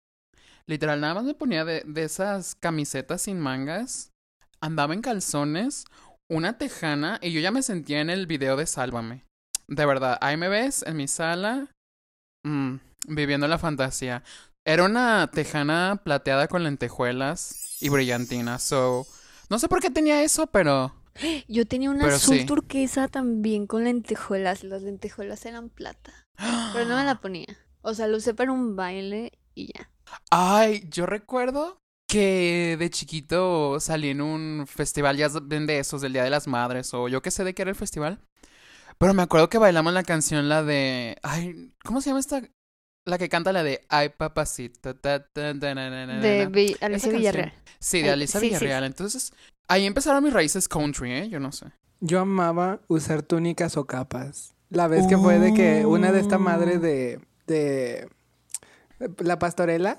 Literal, 0.67 1.01
nada 1.01 1.15
más 1.15 1.25
me 1.25 1.35
ponía 1.35 1.65
de, 1.65 1.83
de 1.87 2.05
esas 2.05 2.55
camisetas 2.55 3.23
sin 3.23 3.41
mangas. 3.41 4.11
Andaba 4.61 4.95
en 4.95 5.03
calzones, 5.03 5.85
una 6.29 6.59
tejana, 6.59 7.19
y 7.23 7.33
yo 7.33 7.41
ya 7.41 7.51
me 7.51 7.63
sentía 7.63 8.01
en 8.01 8.11
el 8.11 8.27
video 8.27 8.57
de 8.57 8.67
Sálvame. 8.67 9.25
De 9.67 9.87
verdad, 9.87 10.19
ahí 10.21 10.37
me 10.37 10.49
ves 10.49 10.85
en 10.87 10.97
mi 10.97 11.09
sala, 11.09 11.69
mm, 12.45 12.77
viviendo 13.09 13.49
la 13.49 13.59
fantasía. 13.59 14.23
Era 14.65 14.85
una 14.85 15.29
tejana 15.33 16.01
plateada 16.05 16.47
con 16.49 16.63
lentejuelas 16.63 17.79
y 17.81 17.89
brillantina, 17.89 18.59
so... 18.59 19.07
No 19.49 19.59
sé 19.59 19.69
por 19.69 19.81
qué 19.81 19.91
tenía 19.91 20.23
eso, 20.23 20.47
pero... 20.47 20.95
Yo 21.49 21.67
tenía 21.67 21.91
una 21.91 22.05
Pero 22.05 22.17
azul 22.17 22.39
sí. 22.39 22.47
turquesa 22.47 23.09
también 23.09 23.67
con 23.67 23.85
lentejuelas. 23.85 24.65
Las 24.65 24.83
lentejuelas 24.83 25.45
eran 25.47 25.69
plata. 25.69 26.13
Pero 26.73 26.87
no 26.87 26.97
me 26.97 27.05
la 27.05 27.21
ponía. 27.21 27.59
O 27.83 27.95
sea, 27.95 28.07
lo 28.07 28.17
usé 28.17 28.35
para 28.35 28.53
un 28.53 28.77
baile 28.77 29.33
y 29.55 29.73
ya. 29.73 29.91
Ay, 30.31 30.87
yo 30.91 31.07
recuerdo 31.07 31.79
que 32.09 32.77
de 32.79 32.91
chiquito 32.91 33.79
salí 33.79 34.11
en 34.11 34.21
un 34.21 34.67
festival 34.67 35.17
ya 35.17 35.29
ven 35.43 35.67
de 35.67 35.79
esos 35.79 36.01
del 36.01 36.13
Día 36.13 36.25
de 36.25 36.31
las 36.31 36.49
Madres 36.49 36.93
o 36.93 37.09
yo 37.09 37.23
qué 37.23 37.31
sé 37.31 37.45
de 37.45 37.55
qué 37.55 37.63
era 37.63 37.71
el 37.71 37.77
festival. 37.77 38.19
Pero 38.99 39.15
me 39.15 39.23
acuerdo 39.23 39.49
que 39.49 39.59
bailamos 39.59 39.93
la 39.93 40.03
canción 40.03 40.49
la 40.49 40.63
de 40.63 41.17
ay, 41.23 41.73
¿cómo 41.85 42.01
se 42.01 42.11
llama 42.11 42.21
esta? 42.21 42.43
La 43.11 43.19
que 43.19 43.29
canta 43.29 43.53
la 43.53 43.65
de 43.65 43.81
Ay 43.89 44.11
papacito. 44.11 44.95
ta, 44.95 45.19
ta, 45.21 45.33
ta, 45.33 45.53
na, 45.53 45.75
na, 45.75 45.91
na, 45.91 46.07
na, 46.07 46.21
De 46.21 46.77
Alicia. 46.81 47.11
Villarreal. 47.11 47.53
Sí, 47.81 48.03
de 48.03 48.11
Alicia 48.11 48.39
sí, 48.39 48.47
sí, 48.47 48.55
Villarreal. 48.55 48.85
Entonces, 48.85 49.33
ahí 49.67 49.85
empezaron 49.85 50.23
mis 50.23 50.33
raíces 50.33 50.69
country, 50.69 51.11
¿eh? 51.13 51.29
Yo 51.29 51.41
no 51.41 51.51
sé. 51.51 51.67
Yo 51.99 52.21
amaba 52.21 52.81
usar 52.87 53.23
túnicas 53.23 53.77
o 53.77 53.85
capas. 53.85 54.55
La 54.69 54.87
vez 54.87 55.09
que 55.09 55.19
fue 55.19 55.41
de 55.41 55.53
que 55.53 55.85
una 55.87 56.13
de 56.13 56.21
esta 56.21 56.39
madre 56.39 56.79
de, 56.79 57.19
de 57.49 58.09
la 59.19 59.41
pastorela 59.41 59.99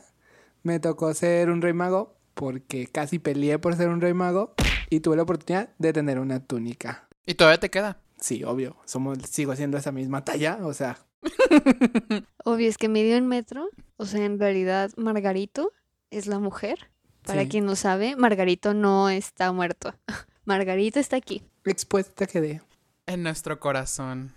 me 0.63 0.79
tocó 0.79 1.13
ser 1.13 1.49
un 1.49 1.61
rey 1.61 1.73
mago 1.73 2.15
porque 2.33 2.87
casi 2.87 3.19
peleé 3.19 3.59
por 3.59 3.75
ser 3.75 3.89
un 3.89 3.99
rey 3.99 4.13
mago 4.13 4.53
y 4.89 5.01
tuve 5.01 5.17
la 5.17 5.23
oportunidad 5.23 5.69
de 5.79 5.91
tener 5.91 6.17
una 6.17 6.39
túnica. 6.39 7.09
¿Y 7.25 7.33
todavía 7.33 7.59
te 7.59 7.69
queda? 7.69 7.99
Sí, 8.21 8.45
obvio, 8.45 8.77
somos, 8.85 9.17
sigo 9.29 9.53
siendo 9.57 9.77
esa 9.77 9.91
misma 9.91 10.23
talla, 10.23 10.59
o 10.61 10.73
sea, 10.73 10.97
Obvio, 12.45 12.67
es 12.69 12.77
que 12.77 12.89
medio 12.89 13.15
en 13.15 13.27
metro. 13.27 13.69
O 13.97 14.05
sea, 14.05 14.25
en 14.25 14.39
realidad, 14.39 14.91
Margarito 14.97 15.71
es 16.09 16.27
la 16.27 16.39
mujer. 16.39 16.89
Para 17.25 17.43
Sí. 17.43 17.49
quien 17.49 17.65
no 17.65 17.75
sabe, 17.75 18.15
Margarito 18.15 18.73
no 18.73 19.09
está 19.09 19.51
muerto. 19.51 19.93
Margarito 20.45 20.99
está 20.99 21.17
aquí. 21.17 21.43
expuesta 21.65 22.25
quedé. 22.25 22.61
En 23.05 23.21
nuestro 23.23 23.59
corazón. 23.59 24.33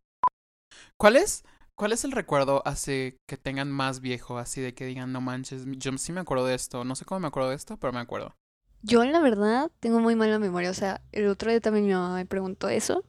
¿Cuál 0.98 1.16
es? 1.16 1.44
¿Cuál 1.76 1.92
es 1.92 2.04
el 2.04 2.12
recuerdo 2.12 2.62
así 2.66 3.16
que 3.26 3.36
tengan 3.36 3.70
más 3.72 4.00
viejo? 4.00 4.38
Así 4.38 4.60
de 4.60 4.74
que 4.74 4.84
digan, 4.84 5.12
no 5.12 5.20
manches, 5.20 5.62
yo 5.66 5.96
sí 5.98 6.12
me 6.12 6.20
acuerdo 6.20 6.46
de 6.46 6.54
esto. 6.54 6.84
No 6.84 6.94
sé 6.94 7.04
cómo 7.04 7.20
me 7.20 7.28
acuerdo 7.28 7.48
de 7.50 7.56
esto, 7.56 7.76
pero 7.78 7.92
me 7.92 8.00
acuerdo. 8.00 8.36
Yo, 8.82 9.02
la 9.04 9.20
verdad, 9.20 9.70
tengo 9.80 9.98
muy 10.00 10.14
mala 10.14 10.38
memoria. 10.38 10.70
O 10.70 10.74
sea, 10.74 11.00
el 11.12 11.26
otro 11.28 11.50
día 11.50 11.60
también 11.60 11.86
mi 11.86 11.92
mamá 11.94 12.14
me 12.14 12.26
preguntó 12.26 12.68
eso. 12.68 13.02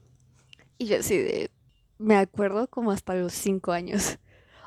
Y 0.77 0.87
yo 0.87 0.99
así 0.99 1.17
de... 1.17 1.51
Me 1.97 2.15
acuerdo 2.15 2.67
como 2.69 2.91
hasta 2.91 3.15
los 3.15 3.33
cinco 3.33 3.71
años. 3.71 4.17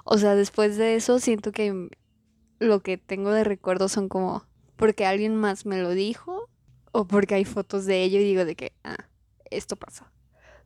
O 0.05 0.17
sea, 0.19 0.35
después 0.35 0.77
de 0.77 0.95
eso 0.97 1.19
siento 1.21 1.53
que 1.53 1.91
lo 2.59 2.81
que 2.81 2.97
tengo 2.97 3.31
de 3.31 3.45
recuerdo 3.45 3.89
son 3.89 4.09
como... 4.09 4.45
Porque 4.77 5.05
alguien 5.05 5.37
más 5.37 5.67
me 5.67 5.83
lo 5.83 5.91
dijo. 5.91 6.49
O 6.93 7.07
porque 7.07 7.35
hay 7.35 7.45
fotos 7.45 7.85
de 7.85 8.03
ello 8.03 8.19
y 8.21 8.25
digo 8.25 8.45
de 8.45 8.57
que... 8.57 8.73
Ah, 8.85 9.09
esto 9.51 9.77
pasó. 9.77 10.07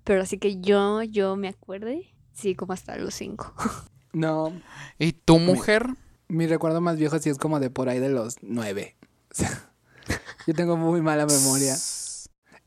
Pero 0.04 0.22
así 0.22 0.38
que 0.38 0.60
yo, 0.60 1.02
yo 1.02 1.36
me 1.36 1.48
acuerde. 1.48 2.14
Sí, 2.32 2.54
como 2.54 2.72
hasta 2.72 2.96
los 2.96 3.14
cinco. 3.14 3.52
No, 4.14 4.52
¿Y 4.98 5.12
tu 5.12 5.38
mujer? 5.38 5.86
mi 6.28 6.46
recuerdo 6.46 6.82
más 6.82 6.98
viejo 6.98 7.18
sí 7.18 7.30
es 7.30 7.38
como 7.38 7.60
de 7.60 7.70
por 7.70 7.88
ahí 7.88 7.98
de 7.98 8.10
los 8.10 8.36
nueve. 8.42 8.94
O 9.30 9.34
sea, 9.34 9.72
yo 10.46 10.52
tengo 10.52 10.76
muy 10.76 11.00
mala 11.00 11.24
memoria. 11.24 11.74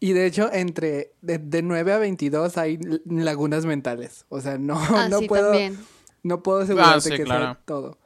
Y 0.06 0.14
de 0.14 0.26
hecho, 0.28 0.52
entre 0.54 1.14
de, 1.22 1.40
de 1.40 1.62
9 1.64 1.94
a 1.94 1.98
22 1.98 2.58
hay 2.60 2.78
lagunas 3.06 3.66
mentales. 3.66 4.26
O 4.30 4.40
sea, 4.40 4.58
no, 4.60 4.76
Ah, 4.78 5.08
no 5.10 5.20
sí, 5.20 5.28
puedo, 5.28 5.50
también. 5.52 5.80
no 6.22 6.44
puedo 6.44 6.60
asegurarte 6.60 6.98
Ah, 6.98 7.02
sí, 7.02 7.10
que 7.10 7.16
sea 7.18 7.26
claro. 7.26 7.58
todo. 7.66 7.98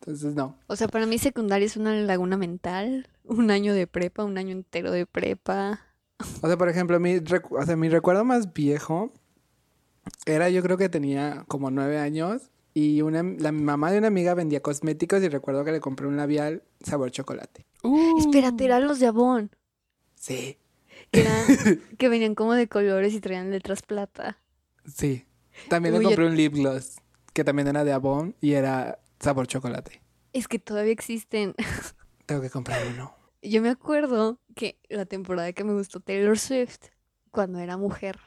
Entonces, 0.00 0.34
no. 0.34 0.56
O 0.66 0.76
sea, 0.76 0.88
para 0.88 1.04
mí 1.06 1.18
secundaria 1.18 1.66
es 1.66 1.76
una 1.76 1.92
laguna 1.94 2.36
mental. 2.38 3.06
Un 3.24 3.50
año 3.50 3.74
de 3.74 3.86
prepa, 3.86 4.24
un 4.24 4.38
año 4.38 4.52
entero 4.52 4.90
de 4.92 5.04
prepa. 5.04 5.80
O 6.40 6.46
sea, 6.48 6.56
por 6.56 6.68
ejemplo, 6.70 6.98
mi, 6.98 7.16
recu- 7.20 7.60
o 7.60 7.66
sea, 7.66 7.76
mi 7.76 7.88
recuerdo 7.90 8.24
más 8.24 8.52
viejo 8.54 9.12
era, 10.26 10.48
yo 10.50 10.62
creo 10.62 10.76
que 10.78 10.88
tenía 10.88 11.44
como 11.48 11.70
nueve 11.70 11.98
años 11.98 12.50
y 12.74 13.02
una, 13.02 13.22
la 13.22 13.52
mamá 13.52 13.92
de 13.92 13.98
una 13.98 14.06
amiga 14.08 14.34
vendía 14.34 14.60
cosméticos 14.62 15.22
y 15.22 15.28
recuerdo 15.28 15.64
que 15.64 15.72
le 15.72 15.80
compré 15.80 16.06
un 16.06 16.16
labial 16.16 16.62
sabor 16.82 17.10
chocolate. 17.10 17.66
Uh. 17.82 18.18
Espérate, 18.18 18.64
eran 18.64 18.86
los 18.88 18.98
de 19.00 19.06
Avon. 19.08 19.50
Sí, 20.14 20.56
Que, 21.10 21.20
eran- 21.22 21.80
que 21.98 22.08
venían 22.08 22.34
como 22.34 22.54
de 22.54 22.68
colores 22.68 23.14
y 23.14 23.20
traían 23.20 23.50
letras 23.50 23.82
plata. 23.82 24.38
sí. 24.86 25.26
También 25.68 25.94
Uy, 25.94 25.98
le 25.98 26.04
yo- 26.04 26.08
compré 26.10 26.26
un 26.26 26.36
lip 26.36 26.54
gloss 26.54 26.96
que 27.34 27.44
también 27.44 27.68
era 27.68 27.84
de 27.84 27.92
Avon 27.92 28.34
y 28.40 28.52
era 28.54 28.98
sabor 29.20 29.46
chocolate. 29.46 30.00
Es 30.32 30.48
que 30.48 30.58
todavía 30.58 30.92
existen. 30.92 31.54
Tengo 32.26 32.40
que 32.40 32.48
comprar 32.48 32.80
uno. 32.86 33.14
Yo 33.42 33.60
me 33.60 33.68
acuerdo 33.68 34.38
que 34.56 34.78
la 34.88 35.04
temporada 35.04 35.52
que 35.52 35.62
me 35.64 35.74
gustó 35.74 36.00
Taylor 36.00 36.38
Swift, 36.38 36.78
cuando 37.30 37.58
era 37.58 37.76
mujer. 37.76 38.18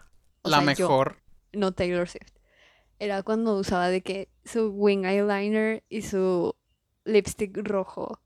o 0.44 0.50
La 0.50 0.62
sea, 0.62 0.74
yo, 0.74 0.88
mejor. 0.88 1.18
no 1.54 1.72
Taylor 1.72 2.08
Swift. 2.08 2.34
Era 3.00 3.24
cuando 3.24 3.58
usaba 3.58 3.90
de 3.90 4.02
que 4.02 4.30
su 4.44 4.70
wing 4.70 5.04
eyeliner 5.06 5.84
y 5.90 6.04
su 6.04 6.56
lipstick 7.06 7.58
rojo. 7.68 8.20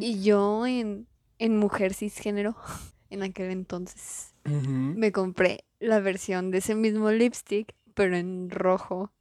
Y 0.00 0.22
yo 0.22 0.66
en, 0.66 1.08
en 1.38 1.56
mujer 1.58 1.94
cisgénero, 1.94 2.56
en 3.12 3.22
aquel 3.22 3.50
entonces, 3.50 4.34
me 4.44 5.12
compré 5.12 5.64
la 5.80 6.00
versión 6.00 6.50
de 6.50 6.58
ese 6.58 6.74
mismo 6.74 7.10
lipstick, 7.10 7.74
pero 7.94 8.16
en 8.16 8.50
rojo. 8.50 9.12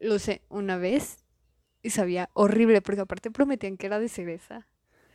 Lo 0.00 0.14
usé 0.16 0.42
una 0.48 0.76
vez 0.76 1.18
y 1.82 1.90
sabía 1.90 2.30
horrible, 2.34 2.82
porque 2.82 3.02
aparte 3.02 3.30
prometían 3.30 3.76
que 3.76 3.86
era 3.86 3.98
de 3.98 4.08
cereza. 4.08 4.66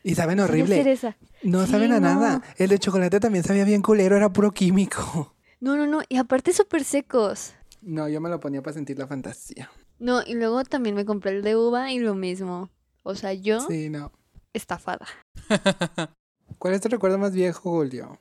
Y 0.03 0.15
saben 0.15 0.39
horrible. 0.39 0.75
cereza. 0.77 1.17
No 1.43 1.65
Sí, 1.65 1.71
saben 1.71 1.91
a 1.91 1.99
nada. 1.99 2.41
El 2.57 2.69
de 2.69 2.79
chocolate 2.79 3.19
también 3.19 3.43
sabía 3.43 3.65
bien 3.65 3.81
culero, 3.81 4.15
era 4.15 4.31
puro 4.31 4.51
químico. 4.51 5.35
No, 5.61 5.75
no, 5.75 5.85
no. 5.85 6.01
Y 6.07 6.15
aparte 6.15 6.53
súper 6.53 6.85
secos. 6.85 7.53
No, 7.81 8.07
yo 8.07 8.21
me 8.21 8.29
lo 8.29 8.39
ponía 8.39 8.61
para 8.61 8.75
sentir 8.75 8.97
la 8.97 9.07
fantasía. 9.07 9.69
No, 9.99 10.21
y 10.25 10.35
luego 10.35 10.63
también 10.63 10.95
me 10.95 11.03
compré 11.03 11.31
el 11.31 11.41
de 11.41 11.57
uva 11.57 11.91
y 11.91 11.99
lo 11.99 12.15
mismo. 12.15 12.69
O 13.03 13.13
sea, 13.13 13.33
yo 13.33 13.59
Sí, 13.67 13.89
no. 13.89 14.13
estafada. 14.53 15.05
¿Cuál 16.57 16.73
es 16.73 16.81
tu 16.81 16.89
recuerdo 16.89 17.17
más 17.17 17.33
viejo, 17.33 17.71
Julio? 17.71 18.19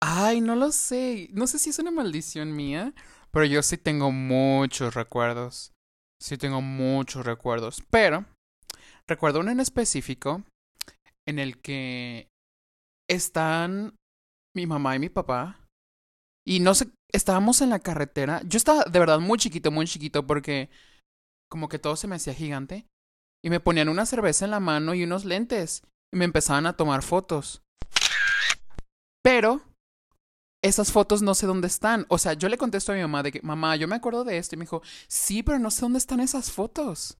Ay, 0.00 0.40
no 0.40 0.56
lo 0.56 0.72
sé. 0.72 1.28
No 1.32 1.46
sé 1.46 1.58
si 1.58 1.70
es 1.70 1.78
una 1.78 1.90
maldición 1.90 2.54
mía, 2.54 2.94
pero 3.30 3.44
yo 3.44 3.62
sí 3.62 3.76
tengo 3.76 4.10
muchos 4.10 4.94
recuerdos. 4.94 5.72
Sí 6.20 6.36
tengo 6.36 6.60
muchos 6.60 7.24
recuerdos. 7.24 7.82
Pero 7.90 8.24
recuerdo 9.06 9.40
uno 9.40 9.50
en 9.50 9.60
específico 9.60 10.42
en 11.28 11.38
el 11.38 11.60
que 11.60 12.28
están 13.08 13.94
mi 14.54 14.66
mamá 14.66 14.96
y 14.96 14.98
mi 14.98 15.08
papá. 15.08 15.60
Y 16.46 16.60
no 16.60 16.74
sé, 16.74 16.90
estábamos 17.12 17.60
en 17.60 17.70
la 17.70 17.78
carretera. 17.78 18.42
Yo 18.44 18.56
estaba 18.56 18.84
de 18.84 18.98
verdad 18.98 19.20
muy 19.20 19.38
chiquito, 19.38 19.70
muy 19.70 19.86
chiquito, 19.86 20.26
porque 20.26 20.70
como 21.50 21.68
que 21.68 21.78
todo 21.78 21.96
se 21.96 22.08
me 22.08 22.16
hacía 22.16 22.34
gigante. 22.34 22.86
Y 23.42 23.50
me 23.50 23.60
ponían 23.60 23.88
una 23.88 24.06
cerveza 24.06 24.44
en 24.44 24.50
la 24.50 24.60
mano 24.60 24.94
y 24.94 25.04
unos 25.04 25.24
lentes. 25.24 25.82
Y 26.12 26.16
me 26.16 26.24
empezaban 26.24 26.66
a 26.66 26.76
tomar 26.76 27.02
fotos. 27.02 27.62
Pero 29.22 29.60
esas 30.62 30.92
fotos 30.92 31.22
no 31.22 31.34
sé 31.34 31.46
dónde 31.46 31.66
están. 31.68 32.06
O 32.08 32.18
sea, 32.18 32.32
yo 32.34 32.48
le 32.48 32.58
contesto 32.58 32.92
a 32.92 32.94
mi 32.94 33.00
mamá 33.00 33.22
de 33.22 33.32
que, 33.32 33.42
mamá, 33.42 33.76
yo 33.76 33.86
me 33.88 33.96
acuerdo 33.96 34.24
de 34.24 34.38
esto. 34.38 34.54
Y 34.54 34.58
me 34.58 34.64
dijo, 34.64 34.82
sí, 35.08 35.42
pero 35.42 35.58
no 35.58 35.70
sé 35.70 35.82
dónde 35.82 35.98
están 35.98 36.20
esas 36.20 36.50
fotos. 36.50 37.18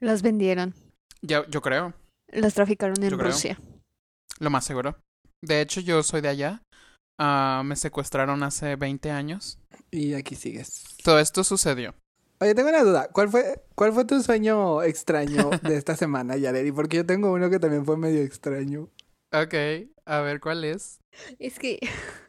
Las 0.00 0.22
vendieron. 0.22 0.74
Ya, 1.22 1.44
yo 1.48 1.60
creo, 1.60 1.94
Las 2.28 2.54
traficaron 2.54 3.02
en 3.02 3.10
Yo 3.10 3.18
creo. 3.18 3.30
Rusia. 3.32 3.58
lo 4.38 4.50
más 4.50 4.64
seguro. 4.64 4.96
De 5.42 5.60
hecho, 5.60 5.80
yo 5.80 6.02
soy 6.02 6.20
de 6.20 6.28
allá. 6.28 6.62
Ah, 7.20 7.62
me 7.64 7.74
secuestraron 7.74 8.42
hace 8.44 8.76
20 8.76 9.10
años. 9.10 9.58
Y 9.90 10.14
aquí 10.14 10.36
sigues. 10.36 10.84
Todo 11.02 11.18
esto 11.18 11.42
sucedió. 11.42 11.94
Oye, 12.40 12.54
tengo 12.54 12.68
una 12.68 12.84
duda. 12.84 13.08
¿Cuál 13.12 13.28
fue, 13.28 13.64
cuál 13.74 13.92
fue 13.92 14.04
tu 14.04 14.22
sueño 14.22 14.82
extraño 14.82 15.50
de 15.62 15.76
esta 15.76 15.96
semana, 15.96 16.36
Yareli? 16.36 16.70
Porque 16.70 16.98
yo 16.98 17.06
tengo 17.06 17.32
uno 17.32 17.50
que 17.50 17.58
también 17.58 17.84
fue 17.84 17.96
medio 17.96 18.22
extraño. 18.22 18.88
Ok, 19.32 19.54
a 20.06 20.20
ver 20.20 20.40
cuál 20.40 20.64
es. 20.64 21.00
Es 21.38 21.58
que. 21.58 21.80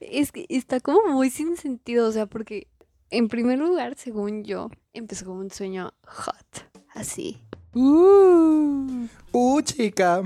Es 0.00 0.32
que 0.32 0.46
está 0.48 0.80
como 0.80 1.12
muy 1.12 1.30
sin 1.30 1.56
sentido. 1.56 2.08
O 2.08 2.10
sea, 2.10 2.26
porque 2.26 2.66
en 3.10 3.28
primer 3.28 3.60
lugar, 3.60 3.94
según 3.96 4.42
yo, 4.42 4.68
empezó 4.92 5.26
como 5.26 5.38
un 5.38 5.50
sueño 5.52 5.92
hot. 6.08 6.68
Así. 6.92 7.40
Uh. 7.72 9.06
Uh, 9.30 9.62
chica. 9.62 10.22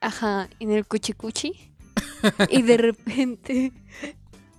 Ajá, 0.00 0.48
en 0.58 0.72
el 0.72 0.86
cuchicuchi. 0.86 1.72
y 2.48 2.62
de 2.62 2.76
repente, 2.78 3.72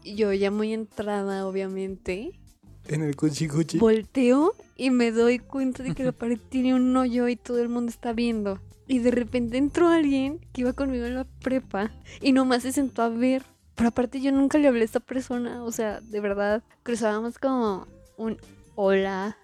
yo 0.05 0.31
ya 0.31 0.49
muy 0.49 0.71
entrada, 0.71 1.45
obviamente, 1.45 2.39
En 2.87 3.03
el 3.03 3.15
cuchi 3.15 3.47
cuchi. 3.47 3.77
volteo 3.77 4.53
y 4.75 4.89
me 4.89 5.11
doy 5.11 5.39
cuenta 5.39 5.83
de 5.83 5.93
que 5.93 6.03
la 6.03 6.11
pared 6.11 6.39
tiene 6.49 6.73
un 6.75 6.95
hoyo 6.97 7.27
y 7.27 7.35
todo 7.35 7.59
el 7.59 7.69
mundo 7.69 7.89
está 7.89 8.13
viendo. 8.13 8.59
Y 8.87 8.99
de 8.99 9.11
repente 9.11 9.57
entró 9.57 9.87
alguien 9.87 10.39
que 10.51 10.61
iba 10.61 10.73
conmigo 10.73 11.05
en 11.05 11.15
la 11.15 11.23
prepa 11.23 11.91
y 12.19 12.33
nomás 12.33 12.63
se 12.63 12.71
sentó 12.71 13.03
a 13.03 13.09
ver. 13.09 13.43
Pero 13.75 13.89
aparte 13.89 14.19
yo 14.19 14.31
nunca 14.31 14.57
le 14.57 14.67
hablé 14.67 14.81
a 14.81 14.85
esta 14.85 14.99
persona, 14.99 15.63
o 15.63 15.71
sea, 15.71 16.01
de 16.01 16.19
verdad, 16.19 16.63
cruzábamos 16.83 17.39
como 17.39 17.87
un 18.17 18.37
hola 18.75 19.37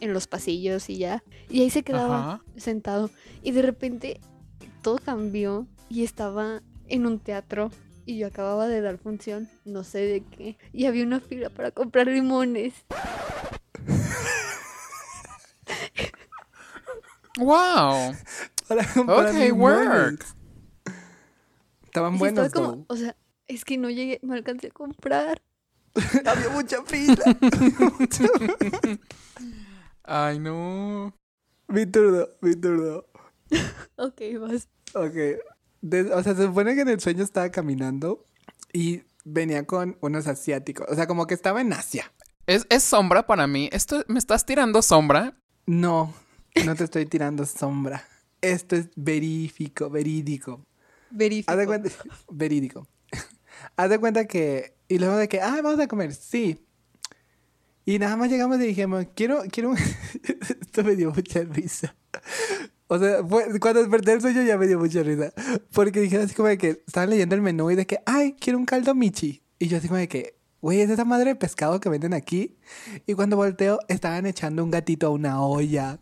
en 0.00 0.12
los 0.12 0.26
pasillos 0.26 0.90
y 0.90 0.98
ya. 0.98 1.24
Y 1.48 1.62
ahí 1.62 1.70
se 1.70 1.82
quedaba 1.82 2.18
Ajá. 2.34 2.44
sentado. 2.56 3.10
Y 3.42 3.52
de 3.52 3.62
repente 3.62 4.20
todo 4.82 4.98
cambió 4.98 5.66
y 5.88 6.02
estaba 6.04 6.60
en 6.88 7.06
un 7.06 7.18
teatro. 7.20 7.70
Y 8.06 8.18
yo 8.18 8.26
acababa 8.26 8.66
de 8.68 8.80
dar 8.80 8.98
función, 8.98 9.48
no 9.64 9.82
sé 9.84 9.98
de 10.00 10.22
qué. 10.24 10.58
Y 10.72 10.86
había 10.86 11.04
una 11.04 11.20
fila 11.20 11.48
para 11.50 11.70
comprar 11.70 12.06
limones. 12.06 12.74
Wow. 17.38 18.14
para 18.68 18.84
comprar 18.92 19.26
Ok, 19.28 19.34
mis 19.34 19.52
work. 19.52 20.24
Estaban 21.84 22.12
Sí, 22.14 22.18
buenos, 22.18 22.46
estaba 22.46 22.70
como, 22.70 22.84
o 22.88 22.96
sea, 22.96 23.16
es 23.48 23.64
que 23.64 23.78
no 23.78 23.90
llegué, 23.90 24.20
no 24.22 24.34
alcancé 24.34 24.68
a 24.68 24.70
comprar. 24.70 25.42
Había 26.26 26.48
mucha 26.50 26.82
fila. 26.84 27.24
Ay, 30.04 30.38
no. 30.38 31.14
mi 31.68 31.86
turno, 31.86 32.28
mi 32.40 32.54
turno. 32.56 33.04
Ok, 33.96 34.20
vas. 34.40 34.68
Ok. 34.94 35.16
De- 35.84 36.10
o 36.14 36.22
sea, 36.22 36.34
se 36.34 36.46
supone 36.46 36.74
que 36.74 36.80
en 36.80 36.88
el 36.88 36.98
sueño 36.98 37.22
estaba 37.22 37.50
caminando 37.50 38.24
y 38.72 39.02
venía 39.22 39.66
con 39.66 39.98
unos 40.00 40.26
asiáticos. 40.26 40.86
O 40.88 40.94
sea, 40.94 41.06
como 41.06 41.26
que 41.26 41.34
estaba 41.34 41.60
en 41.60 41.74
Asia. 41.74 42.10
¿Es, 42.46 42.66
es 42.70 42.82
sombra 42.82 43.26
para 43.26 43.46
mí? 43.46 43.68
¿Esto, 43.70 44.02
¿Me 44.08 44.18
estás 44.18 44.46
tirando 44.46 44.80
sombra? 44.80 45.36
No, 45.66 46.14
no 46.64 46.74
te 46.74 46.84
estoy 46.84 47.04
tirando 47.04 47.44
sombra. 47.44 48.02
Esto 48.40 48.76
es 48.76 48.88
verífico, 48.96 49.90
verídico. 49.90 50.64
Verifico. 51.10 51.52
Haz 51.52 51.58
de 51.58 51.66
cuenta, 51.66 51.90
verídico. 52.30 52.88
Haz 53.76 53.90
de 53.90 53.98
cuenta 53.98 54.24
que, 54.26 54.78
y 54.88 54.98
luego 54.98 55.16
de 55.16 55.28
que, 55.28 55.42
ah, 55.42 55.60
vamos 55.62 55.80
a 55.80 55.86
comer, 55.86 56.14
sí. 56.14 56.66
Y 57.84 57.98
nada 57.98 58.16
más 58.16 58.30
llegamos 58.30 58.56
y 58.58 58.68
dijimos, 58.68 59.04
quiero, 59.14 59.42
quiero, 59.52 59.68
un-". 59.72 59.76
esto 60.62 60.82
me 60.82 60.96
dio 60.96 61.10
mucha 61.12 61.42
risa. 61.42 61.94
O 62.86 62.98
sea, 62.98 63.24
fue- 63.26 63.58
cuando 63.60 63.80
desperté 63.80 64.10
del 64.12 64.20
sueño 64.20 64.42
ya 64.42 64.56
me 64.58 64.66
dio 64.66 64.78
mucha 64.78 65.02
risa. 65.02 65.32
Porque 65.72 66.00
dijeron 66.00 66.26
así 66.26 66.34
como 66.34 66.48
de 66.48 66.58
que 66.58 66.82
estaban 66.86 67.10
leyendo 67.10 67.34
el 67.34 67.40
menú 67.42 67.70
y 67.70 67.74
de 67.76 67.86
que, 67.86 67.98
ay, 68.06 68.34
quiero 68.38 68.58
un 68.58 68.66
caldo 68.66 68.94
michi. 68.94 69.42
Y 69.58 69.68
yo 69.68 69.78
así 69.78 69.88
como 69.88 69.98
de 69.98 70.08
que, 70.08 70.36
güey, 70.60 70.80
es 70.80 70.90
esa 70.90 71.04
madre 71.04 71.30
de 71.30 71.36
pescado 71.36 71.80
que 71.80 71.88
venden 71.88 72.12
aquí. 72.14 72.56
Y 73.06 73.14
cuando 73.14 73.36
volteo, 73.36 73.78
estaban 73.88 74.26
echando 74.26 74.62
un 74.64 74.70
gatito 74.70 75.06
a 75.06 75.10
una 75.10 75.42
olla. 75.42 75.98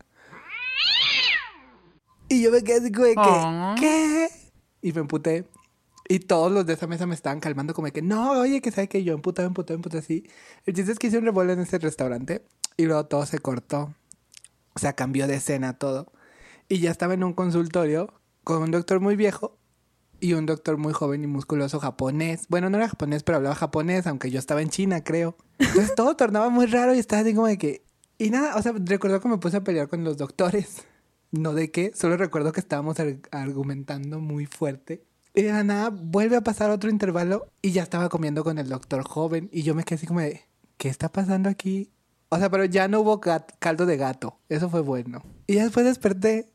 Y 2.29 2.41
yo 2.41 2.51
me 2.51 2.63
quedé 2.63 2.77
así 2.79 2.91
como 2.91 3.05
de 3.05 3.15
que. 3.15 3.21
¿qué? 3.79 4.27
Y 4.81 4.91
me 4.93 5.01
emputé. 5.01 5.45
Y 6.09 6.19
todos 6.19 6.51
los 6.51 6.65
de 6.65 6.73
esa 6.73 6.87
mesa 6.87 7.05
me 7.05 7.15
estaban 7.15 7.39
calmando 7.39 7.73
como 7.73 7.85
de 7.87 7.93
que, 7.93 8.01
no, 8.01 8.31
oye, 8.31 8.61
que 8.61 8.71
sabe 8.71 8.89
que 8.89 9.03
yo 9.03 9.13
emputé, 9.13 9.43
emputé, 9.43 9.73
emputé 9.73 9.99
así. 9.99 10.27
El 10.65 10.73
chiste 10.73 10.91
es 10.91 10.99
que 10.99 11.07
hice 11.07 11.17
un 11.17 11.25
revuelo 11.25 11.53
en 11.53 11.59
ese 11.61 11.77
restaurante 11.79 12.43
y 12.75 12.85
luego 12.85 13.05
todo 13.05 13.25
se 13.25 13.39
cortó. 13.39 13.93
O 14.73 14.79
sea, 14.79 14.93
cambió 14.93 15.27
de 15.27 15.35
escena 15.35 15.77
todo. 15.77 16.11
Y 16.69 16.79
ya 16.79 16.91
estaba 16.91 17.13
en 17.13 17.23
un 17.23 17.33
consultorio 17.33 18.13
con 18.43 18.61
un 18.61 18.71
doctor 18.71 18.99
muy 18.99 19.15
viejo 19.15 19.57
y 20.19 20.33
un 20.33 20.45
doctor 20.45 20.77
muy 20.77 20.93
joven 20.93 21.23
y 21.23 21.27
musculoso 21.27 21.79
japonés. 21.79 22.47
Bueno, 22.49 22.69
no 22.69 22.77
era 22.77 22.87
japonés, 22.89 23.23
pero 23.23 23.37
hablaba 23.37 23.55
japonés, 23.55 24.07
aunque 24.07 24.31
yo 24.31 24.39
estaba 24.39 24.61
en 24.61 24.69
China, 24.69 25.03
creo. 25.03 25.35
Entonces 25.59 25.93
todo 25.95 26.15
tornaba 26.15 26.49
muy 26.49 26.65
raro 26.65 26.93
y 26.95 26.99
estaba 26.99 27.21
así 27.21 27.33
como 27.33 27.47
de 27.47 27.57
que... 27.57 27.83
Y 28.17 28.29
nada, 28.29 28.55
o 28.55 28.61
sea, 28.61 28.73
recuerdo 28.77 29.19
que 29.19 29.27
me 29.27 29.37
puse 29.37 29.57
a 29.57 29.63
pelear 29.63 29.89
con 29.89 30.03
los 30.03 30.17
doctores. 30.17 30.83
No 31.31 31.53
de 31.53 31.71
qué, 31.71 31.91
solo 31.95 32.15
recuerdo 32.15 32.51
que 32.51 32.59
estábamos 32.59 32.99
ar- 32.99 33.17
argumentando 33.31 34.19
muy 34.19 34.45
fuerte. 34.45 35.03
Y 35.33 35.41
de 35.41 35.51
la 35.51 35.63
nada 35.63 35.89
vuelve 35.89 36.35
a 36.37 36.41
pasar 36.41 36.69
otro 36.69 36.91
intervalo 36.91 37.47
y 37.61 37.71
ya 37.71 37.81
estaba 37.83 38.07
comiendo 38.07 38.43
con 38.43 38.59
el 38.59 38.69
doctor 38.69 39.03
joven. 39.03 39.49
Y 39.51 39.63
yo 39.63 39.73
me 39.73 39.83
quedé 39.83 39.95
así 39.95 40.05
como 40.07 40.19
de, 40.19 40.41
¿qué 40.77 40.89
está 40.89 41.11
pasando 41.11 41.49
aquí? 41.49 41.89
O 42.29 42.37
sea, 42.37 42.49
pero 42.51 42.65
ya 42.65 42.87
no 42.87 43.01
hubo 43.01 43.19
caldo 43.19 43.85
de 43.87 43.97
gato. 43.97 44.39
Eso 44.47 44.69
fue 44.69 44.81
bueno. 44.81 45.23
Y 45.47 45.55
ya 45.55 45.63
después 45.63 45.85
desperté 45.87 46.52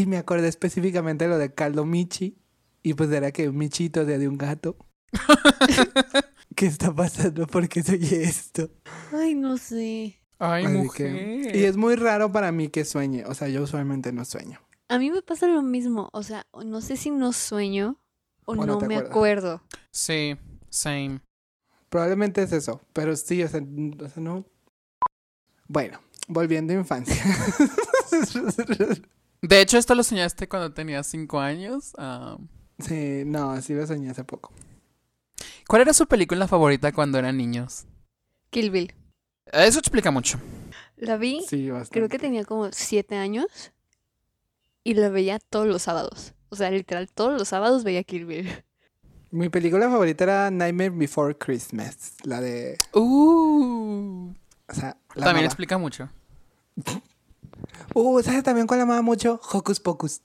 y 0.00 0.06
me 0.06 0.16
acordé 0.18 0.48
específicamente 0.48 1.24
de 1.24 1.30
lo 1.30 1.38
de 1.38 1.54
caldo 1.54 1.84
Michi. 1.84 2.36
Y 2.82 2.94
pues 2.94 3.10
era 3.10 3.32
que 3.32 3.48
un 3.48 3.56
Michito 3.56 4.02
era 4.02 4.16
de 4.18 4.28
un 4.28 4.36
gato. 4.38 4.76
¿Qué 6.54 6.66
está 6.66 6.94
pasando? 6.94 7.46
¿Por 7.46 7.68
qué 7.68 7.82
soy 7.82 8.04
esto? 8.12 8.70
Ay, 9.12 9.34
no 9.34 9.56
sé. 9.58 10.20
Ay, 10.38 10.64
Así 10.66 10.76
mujer. 10.76 11.12
que- 11.14 11.58
y 11.58 11.64
es 11.64 11.76
muy 11.76 11.96
raro 11.96 12.30
para 12.30 12.52
mí 12.52 12.68
que 12.68 12.84
sueñe. 12.84 13.24
O 13.26 13.34
sea, 13.34 13.48
yo 13.48 13.62
usualmente 13.62 14.12
no 14.12 14.24
sueño. 14.24 14.60
A 14.88 14.98
mí 14.98 15.10
me 15.10 15.22
pasa 15.22 15.46
lo 15.48 15.62
mismo. 15.62 16.10
O 16.12 16.22
sea, 16.22 16.46
no 16.64 16.80
sé 16.80 16.96
si 16.96 17.10
no 17.10 17.32
sueño 17.32 17.98
o, 18.44 18.52
O 18.52 18.66
no 18.66 18.80
me 18.80 18.96
acuerdo. 18.96 19.62
Sí, 19.90 20.36
same. 20.70 21.20
Probablemente 21.88 22.42
es 22.42 22.52
eso. 22.52 22.80
Pero 22.92 23.16
sí, 23.16 23.42
o 23.42 23.48
sea, 23.48 23.58
n- 23.60 23.96
o 24.00 24.08
sea, 24.08 24.22
no. 24.22 24.44
Bueno, 25.68 25.98
volviendo 26.28 26.72
a 26.72 26.76
infancia. 26.76 27.16
De 29.48 29.60
hecho, 29.60 29.78
esto 29.78 29.94
lo 29.94 30.02
soñaste 30.02 30.48
cuando 30.48 30.72
tenías 30.72 31.06
cinco 31.06 31.40
años. 31.40 31.92
Sí, 32.78 33.22
no, 33.26 33.60
sí 33.62 33.74
lo 33.74 33.86
soñé 33.86 34.10
hace 34.10 34.24
poco. 34.24 34.52
¿Cuál 35.68 35.82
era 35.82 35.92
su 35.92 36.06
película 36.06 36.46
favorita 36.48 36.92
cuando 36.92 37.18
eran 37.18 37.36
niños? 37.36 37.86
Kill 38.50 38.70
Bill. 38.70 38.94
Eso 39.52 39.78
explica 39.78 40.10
mucho. 40.10 40.38
La 40.96 41.16
vi, 41.16 41.44
Sí, 41.48 41.70
bastante. 41.70 41.90
creo 41.98 42.08
que 42.08 42.18
tenía 42.18 42.44
como 42.44 42.70
siete 42.72 43.16
años 43.16 43.72
y 44.82 44.94
la 44.94 45.08
veía 45.08 45.38
todos 45.38 45.66
los 45.66 45.82
sábados. 45.82 46.32
O 46.48 46.56
sea, 46.56 46.70
literal, 46.70 47.08
todos 47.12 47.38
los 47.38 47.48
sábados 47.48 47.84
veía 47.84 48.02
Kill 48.04 48.24
Bill. 48.26 48.64
Mi 49.30 49.48
película 49.48 49.90
favorita 49.90 50.24
era 50.24 50.50
Nightmare 50.50 50.90
Before 50.90 51.36
Christmas. 51.36 52.14
La 52.22 52.40
de. 52.40 52.78
Uh, 52.94 54.32
O 54.68 54.74
sea, 54.74 54.96
la 55.14 55.26
también 55.26 55.44
explica 55.46 55.76
mucho. 55.78 56.08
Uh, 57.94 58.22
¿sabes 58.22 58.42
también 58.42 58.66
cuál 58.66 58.80
amaba 58.80 59.02
mucho? 59.02 59.40
Hocus 59.52 59.80
Pocus. 59.80 60.20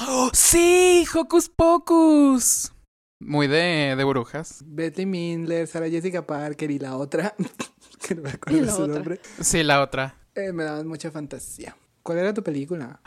¡Oh, 0.00 0.30
sí! 0.32 1.04
¡Hocus 1.14 1.48
Pocus! 1.48 2.72
Muy 3.18 3.46
de, 3.46 3.94
de 3.96 4.04
brujas. 4.04 4.62
Betty 4.66 5.06
Mindler, 5.06 5.66
Sarah 5.66 5.88
Jessica 5.88 6.26
Parker 6.26 6.70
y 6.70 6.78
la 6.78 6.96
otra. 6.96 7.34
que 8.06 8.14
no 8.14 8.22
me 8.22 8.30
acuerdo 8.30 8.60
de 8.66 8.70
su 8.70 8.82
otra. 8.82 8.94
nombre. 8.94 9.20
Sí, 9.40 9.62
la 9.62 9.80
otra. 9.82 10.16
Eh, 10.34 10.52
me 10.52 10.64
daban 10.64 10.86
mucha 10.86 11.10
fantasía. 11.10 11.76
¿Cuál 12.02 12.18
era 12.18 12.34
tu 12.34 12.42
película? 12.42 13.00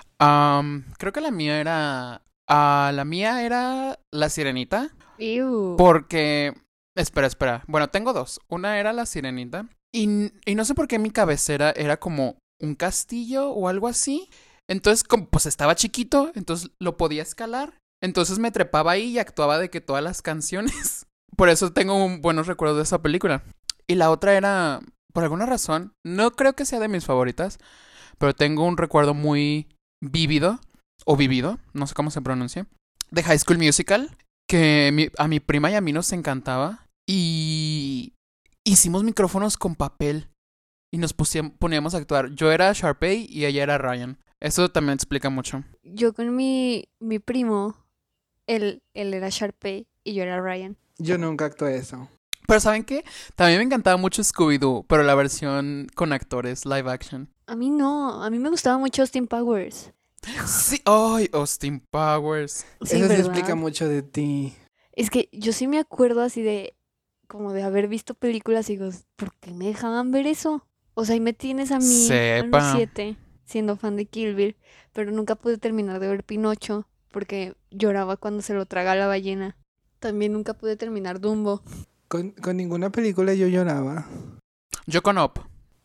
Creo 0.98 1.14
que 1.14 1.22
la 1.22 1.32
mía 1.32 1.60
era. 1.62 2.24
ah, 2.50 2.92
la 2.94 3.06
mía 3.06 3.46
era 3.46 4.00
La 4.12 4.30
Sirenita. 4.30 4.90
Ew. 5.20 5.76
Porque. 5.78 6.54
Espera, 6.96 7.28
espera. 7.28 7.64
Bueno, 7.68 7.90
tengo 7.90 8.12
dos. 8.12 8.42
Una 8.50 8.80
era 8.80 8.92
La 8.92 9.06
Sirenita. 9.06 9.68
Y, 9.94 10.32
y 10.46 10.56
no 10.56 10.66
sé 10.66 10.76
por 10.76 10.88
qué 10.88 11.00
mi 11.00 11.12
cabecera 11.12 11.72
era 11.72 11.98
como 11.98 12.38
un 12.62 12.76
castillo 12.76 13.50
o 13.52 13.68
algo 13.68 13.88
así. 13.88 14.30
Entonces, 14.70 15.04
como, 15.04 15.28
pues 15.28 15.46
estaba 15.46 15.76
chiquito, 15.76 16.32
entonces 16.36 16.72
lo 16.80 16.98
podía 16.98 17.24
escalar. 17.24 17.74
Entonces 18.02 18.40
me 18.40 18.52
trepaba 18.52 18.92
ahí 18.92 19.06
y 19.12 19.20
actuaba 19.20 19.58
de 19.58 19.70
que 19.70 19.82
todas 19.82 20.04
las 20.04 20.22
canciones. 20.22 21.06
Por 21.36 21.50
eso 21.50 21.72
tengo 21.74 21.96
un- 22.04 22.22
buenos 22.22 22.48
recuerdos 22.48 22.78
de 22.78 22.84
esa 22.84 23.02
película. 23.02 23.44
Y 23.88 23.96
la 23.96 24.12
otra 24.12 24.36
era, 24.36 24.82
por 25.14 25.24
alguna 25.24 25.46
razón, 25.46 25.94
no 26.06 26.32
creo 26.32 26.54
que 26.54 26.66
sea 26.66 26.80
de 26.80 26.88
mis 26.88 27.06
favoritas, 27.06 27.58
pero 28.18 28.34
tengo 28.36 28.66
un 28.66 28.78
recuerdo 28.78 29.14
muy 29.14 29.68
vívido, 30.04 30.60
o 31.06 31.16
vivido, 31.18 31.58
no 31.74 31.88
sé 31.88 31.94
cómo 31.96 32.12
se 32.12 32.22
pronuncia, 32.22 32.68
de 33.10 33.24
High 33.24 33.40
School 33.40 33.58
Musical, 33.58 34.16
que 34.48 35.12
a 35.18 35.28
mi 35.28 35.40
prima 35.40 35.72
y 35.72 35.76
a 35.76 35.82
mí 35.82 35.92
nos 35.94 36.12
encantaba. 36.14 36.86
Y 37.08 38.14
hicimos 38.66 39.04
micrófonos 39.04 39.58
con 39.58 39.76
papel 39.76 40.28
y 40.92 40.98
nos 40.98 41.14
poníamos 41.14 41.94
a 41.94 41.98
actuar. 41.98 42.34
Yo 42.36 42.52
era 42.52 42.72
Sharpay 42.74 43.28
y 43.30 43.46
ella 43.46 43.64
era 43.64 43.78
Ryan. 43.78 44.18
Eso 44.40 44.70
también 44.70 44.96
explica 44.96 45.30
mucho. 45.30 45.64
Yo 45.84 46.14
con 46.14 46.36
mi, 46.36 46.88
mi 47.00 47.20
primo, 47.20 47.76
él, 48.48 48.82
él 48.94 49.14
era 49.14 49.30
Sharpay 49.30 49.88
y 50.04 50.14
yo 50.14 50.24
era 50.24 50.42
Ryan. 50.42 50.78
Yo 50.98 51.18
nunca 51.18 51.46
actué 51.46 51.78
eso. 51.78 52.10
Pero 52.48 52.60
¿saben 52.60 52.84
qué? 52.84 53.04
También 53.36 53.60
me 53.60 53.66
encantaba 53.66 53.98
mucho 53.98 54.24
Scooby-Doo, 54.24 54.86
pero 54.88 55.04
la 55.04 55.14
versión 55.14 55.88
con 55.94 56.14
actores, 56.14 56.66
live 56.66 56.90
action. 56.90 57.30
A 57.46 57.56
mí 57.56 57.70
no, 57.70 58.24
a 58.24 58.30
mí 58.30 58.40
me 58.40 58.50
gustaba 58.50 58.78
mucho 58.78 59.04
Austin 59.04 59.28
Powers. 59.28 59.92
Sí, 60.46 60.82
¡ay! 60.86 61.30
Austin 61.32 61.80
Powers. 61.92 62.66
Sí, 62.82 62.96
eso 62.96 62.96
sí 62.96 63.02
¿verdad? 63.02 63.20
explica 63.20 63.56
mucho 63.56 63.88
de 63.88 64.02
ti. 64.02 64.56
Es 64.94 65.10
que 65.10 65.30
yo 65.32 65.54
sí 65.54 65.68
me 65.68 65.80
acuerdo 65.80 66.22
así 66.22 66.42
de, 66.42 66.76
como 67.28 67.54
de 67.54 67.64
haber 67.64 67.88
visto 67.88 68.16
películas 68.16 68.70
y 68.70 68.78
digo, 68.78 68.90
¿por 69.16 69.34
qué 69.36 69.54
me 69.54 69.68
dejaban 69.68 70.12
ver 70.12 70.28
eso? 70.28 70.66
O 70.94 71.06
sea, 71.06 71.14
ahí 71.14 71.20
me 71.20 71.34
tienes 71.34 71.72
a 71.72 71.80
mí, 71.80 72.08
a 72.12 72.44
los 72.44 72.72
siete, 72.76 73.18
siendo 73.46 73.78
fan 73.78 73.96
de 73.96 74.06
Kill 74.06 74.36
Bill, 74.36 74.56
pero 74.94 75.12
nunca 75.12 75.36
pude 75.36 75.58
terminar 75.58 76.00
de 76.00 76.08
ver 76.08 76.24
Pinocho 76.24 76.88
porque 77.12 77.56
lloraba 77.72 78.18
cuando 78.18 78.42
se 78.42 78.54
lo 78.54 78.66
traga 78.66 78.96
la 78.96 79.08
ballena. 79.08 79.56
También 80.00 80.34
nunca 80.34 80.54
pude 80.54 80.76
terminar 80.78 81.20
Dumbo. 81.20 81.62
Con, 82.08 82.32
con 82.32 82.58
ninguna 82.58 82.90
película 82.90 83.34
yo 83.34 83.48
lloraba. 83.48 84.08
Yo 84.86 85.02
con 85.02 85.18
Up. 85.18 85.42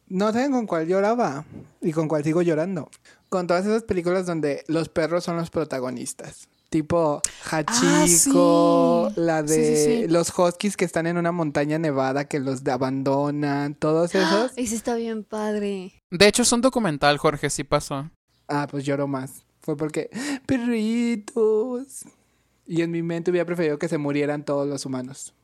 No 0.07 0.33
saben 0.33 0.53
con 0.53 0.67
cuál 0.67 0.87
lloraba 0.87 1.45
y 1.81 1.93
con 1.93 2.09
cuál 2.09 2.25
sigo 2.25 2.43
llorando. 2.43 2.91
Con 3.29 3.47
todas 3.47 3.67
esas 3.67 3.83
películas 3.83 4.27
donde 4.27 4.65
los 4.69 4.89
perros 4.89 5.25
son 5.25 5.37
los 5.37 5.51
protagonistas. 5.51 6.49
Tipo 6.71 7.23
Hachiko, 7.51 9.07
Ah, 9.07 9.11
sí. 9.15 9.21
la 9.21 9.43
de 9.45 9.77
sí, 9.77 9.85
sí. 10.03 10.09
los 10.09 10.37
huskies 10.37 10.77
que 10.77 10.85
están 10.85 11.07
en 11.07 11.17
una 11.19 11.31
montaña 11.31 11.79
nevada 11.79 12.25
que 12.27 12.41
los 12.41 12.67
abandonan, 12.67 13.75
todos 13.77 14.15
esos. 14.15 14.53
Ese 14.57 14.75
está 14.75 14.97
bien 14.97 15.23
padre. 15.25 15.93
De 16.11 16.27
hecho, 16.27 16.43
es 16.43 16.51
un 16.53 16.61
documental, 16.63 17.19
Jorge, 17.19 17.49
sí 17.51 17.63
pasó. 17.63 18.11
Ah, 18.49 18.67
pues 18.69 18.85
lloro 18.85 19.07
más. 19.07 19.45
Fue 19.61 19.77
porque, 19.77 20.11
perritos. 20.47 22.05
Y 22.67 22.83
en 22.83 22.91
mi 22.91 23.03
mente 23.03 23.31
hubiera 23.31 23.47
preferido 23.47 23.79
que 23.79 23.89
se 23.89 23.99
murieran 23.99 24.45
todos 24.45 24.67
los 24.67 24.85
humanos. 24.87 25.35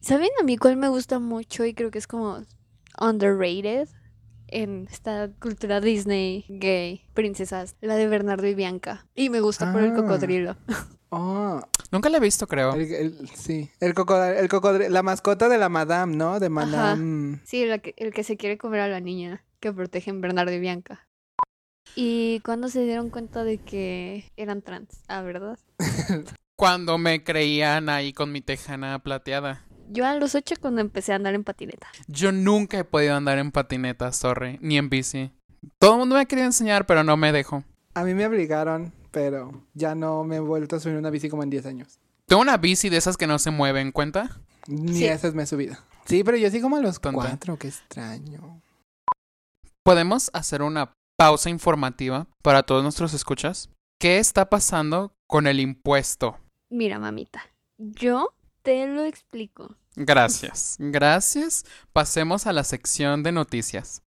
¿Saben 0.00 0.30
a 0.40 0.42
mí 0.42 0.56
cuál 0.56 0.76
me 0.76 0.88
gusta 0.88 1.18
mucho 1.18 1.64
y 1.64 1.74
creo 1.74 1.90
que 1.90 1.98
es 1.98 2.06
como 2.06 2.42
underrated? 3.00 3.88
En 4.52 4.86
esta 4.90 5.30
cultura 5.40 5.80
Disney 5.80 6.44
gay, 6.48 7.04
princesas, 7.14 7.76
la 7.80 7.96
de 7.96 8.06
Bernardo 8.06 8.46
y 8.46 8.54
Bianca. 8.54 9.06
Y 9.14 9.30
me 9.30 9.40
gusta 9.40 9.72
por 9.72 9.82
el 9.82 9.92
Ah. 9.92 9.96
cocodrilo. 9.96 10.56
Oh, 11.10 11.60
Nunca 11.92 12.08
la 12.08 12.16
he 12.18 12.20
visto, 12.20 12.46
creo. 12.46 12.74
el- 12.74 12.92
el- 12.92 13.28
sí. 13.30 13.70
El 13.80 13.92
cocodrilo, 13.94 14.38
el 14.40 14.48
cocodrilo, 14.48 14.90
la 14.90 15.02
mascota 15.02 15.48
de 15.48 15.58
la 15.58 15.68
madame, 15.68 16.16
¿no? 16.16 16.40
De 16.40 16.48
madame. 16.48 17.40
Sí, 17.44 17.66
la 17.66 17.78
que- 17.78 17.94
el 17.98 18.12
que 18.14 18.24
se 18.24 18.36
quiere 18.36 18.56
comer 18.58 18.80
a 18.80 18.88
la 18.88 19.00
niña 19.00 19.44
que 19.60 19.72
protegen 19.72 20.20
Bernardo 20.20 20.52
y 20.52 20.58
Bianca. 20.60 21.06
¿Y 21.94 22.40
cuando 22.40 22.68
se 22.68 22.82
dieron 22.84 23.10
cuenta 23.10 23.44
de 23.44 23.58
que 23.58 24.24
eran 24.36 24.62
trans? 24.62 25.02
Ah, 25.08 25.20
¿verdad? 25.22 25.58
Cuando 26.56 26.96
me 26.96 27.24
creían 27.24 27.88
ahí 27.88 28.12
con 28.12 28.30
mi 28.30 28.40
tejana 28.40 28.98
plateada. 29.00 29.66
Yo 29.92 30.06
a 30.06 30.14
los 30.14 30.34
ocho 30.34 30.54
cuando 30.60 30.80
empecé 30.80 31.12
a 31.12 31.16
andar 31.16 31.34
en 31.34 31.44
patineta. 31.44 31.88
Yo 32.06 32.32
nunca 32.32 32.78
he 32.78 32.84
podido 32.84 33.14
andar 33.14 33.38
en 33.38 33.52
patineta, 33.52 34.10
sorry, 34.12 34.58
ni 34.62 34.78
en 34.78 34.88
bici. 34.88 35.30
Todo 35.78 35.92
el 35.92 35.98
mundo 35.98 36.14
me 36.14 36.22
ha 36.22 36.24
querido 36.24 36.46
enseñar, 36.46 36.86
pero 36.86 37.04
no 37.04 37.16
me 37.16 37.30
dejo. 37.32 37.62
A 37.94 38.04
mí 38.04 38.14
me 38.14 38.24
obligaron, 38.26 38.92
pero 39.10 39.52
ya 39.74 39.94
no 39.94 40.24
me 40.24 40.36
he 40.36 40.40
vuelto 40.40 40.76
a 40.76 40.80
subir 40.80 40.96
una 40.96 41.10
bici 41.10 41.28
como 41.28 41.42
en 41.42 41.50
10 41.50 41.66
años. 41.66 41.98
Tengo 42.26 42.40
una 42.40 42.56
bici 42.56 42.88
de 42.88 42.96
esas 42.96 43.16
que 43.18 43.26
no 43.26 43.38
se 43.38 43.50
mueven, 43.50 43.92
¿cuenta? 43.92 44.40
Ni 44.66 44.94
Sí. 44.94 45.04
esas 45.06 45.34
me 45.34 45.42
he 45.42 45.46
subido. 45.46 45.76
Sí, 46.06 46.24
pero 46.24 46.36
yo 46.38 46.50
sí 46.50 46.60
como 46.62 46.76
a 46.76 46.80
los 46.80 46.98
Tonta. 47.00 47.20
cuatro, 47.20 47.58
qué 47.58 47.68
extraño. 47.68 48.62
¿Podemos 49.84 50.30
hacer 50.32 50.62
una 50.62 50.94
pausa 51.18 51.50
informativa 51.50 52.26
para 52.42 52.62
todos 52.62 52.82
nuestros 52.82 53.12
escuchas? 53.14 53.68
¿Qué 54.00 54.18
está 54.18 54.48
pasando 54.48 55.12
con 55.28 55.46
el 55.46 55.60
impuesto? 55.60 56.38
Mira, 56.70 56.98
mamita, 56.98 57.42
yo 57.78 58.32
te 58.62 58.86
lo 58.86 59.04
explico. 59.04 59.76
Gracias. 59.96 60.76
Gracias. 60.78 61.64
Pasemos 61.92 62.46
a 62.46 62.52
la 62.52 62.64
sección 62.64 63.22
de 63.22 63.32
noticias. 63.32 64.02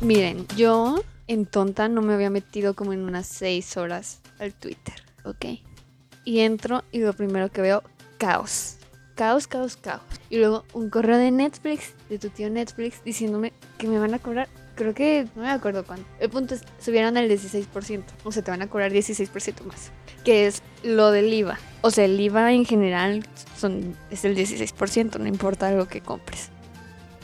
Miren, 0.00 0.46
yo 0.56 1.04
en 1.28 1.44
tonta 1.44 1.88
no 1.88 2.00
me 2.00 2.14
había 2.14 2.30
metido 2.30 2.74
como 2.74 2.94
en 2.94 3.02
unas 3.02 3.26
seis 3.26 3.76
horas 3.76 4.20
al 4.38 4.54
Twitter, 4.54 4.94
¿ok? 5.24 5.60
Y 6.24 6.40
entro 6.40 6.82
y 6.90 7.00
lo 7.00 7.12
primero 7.12 7.50
que 7.50 7.60
veo, 7.60 7.82
caos. 8.16 8.79
Caos, 9.20 9.46
caos, 9.46 9.76
caos. 9.76 10.00
Y 10.30 10.38
luego 10.38 10.64
un 10.72 10.88
correo 10.88 11.18
de 11.18 11.30
Netflix, 11.30 11.92
de 12.08 12.18
tu 12.18 12.30
tío 12.30 12.48
Netflix, 12.48 13.04
diciéndome 13.04 13.52
que 13.76 13.86
me 13.86 13.98
van 13.98 14.14
a 14.14 14.18
cobrar, 14.18 14.48
creo 14.76 14.94
que 14.94 15.28
no 15.36 15.42
me 15.42 15.50
acuerdo 15.50 15.84
cuánto. 15.84 16.06
El 16.20 16.30
punto 16.30 16.54
es, 16.54 16.62
subieron 16.78 17.18
el 17.18 17.30
16%, 17.30 18.02
o 18.24 18.32
sea, 18.32 18.42
te 18.42 18.50
van 18.50 18.62
a 18.62 18.68
cobrar 18.68 18.90
16% 18.92 19.62
más, 19.64 19.90
que 20.24 20.46
es 20.46 20.62
lo 20.82 21.10
del 21.10 21.30
IVA. 21.34 21.58
O 21.82 21.90
sea, 21.90 22.06
el 22.06 22.18
IVA 22.18 22.54
en 22.54 22.64
general 22.64 23.22
son, 23.58 23.94
es 24.10 24.24
el 24.24 24.34
16%, 24.34 25.18
no 25.18 25.26
importa 25.26 25.70
lo 25.70 25.86
que 25.86 26.00
compres. 26.00 26.48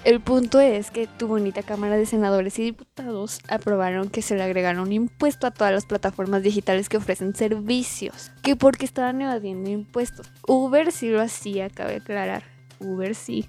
El 0.07 0.21
punto 0.21 0.61
es 0.61 0.93
que 0.93 1.09
tu 1.09 1.27
bonita 1.27 1.65
Cámara 1.65 1.97
de 1.97 2.07
Senadores 2.07 2.61
y 2.61 2.63
Diputados 2.63 3.41
aprobaron 3.49 4.09
que 4.09 4.23
se 4.23 4.37
le 4.37 4.45
agregara 4.45 4.81
un 4.81 4.93
impuesto 4.93 5.49
a 5.49 5.51
todas 5.51 5.73
las 5.73 5.85
plataformas 5.85 6.45
digitales 6.45 6.89
que 6.89 6.97
ofrecen 6.97 7.35
servicios, 7.35 8.31
que 8.41 8.55
porque 8.55 8.85
estaban 8.85 9.21
evadiendo 9.21 9.69
impuestos. 9.69 10.31
Uber 10.47 10.93
sí 10.93 11.09
lo 11.09 11.21
hacía, 11.21 11.71
cabe 11.71 11.97
aclarar. 11.97 12.45
Uber 12.79 13.17
sí. 13.17 13.49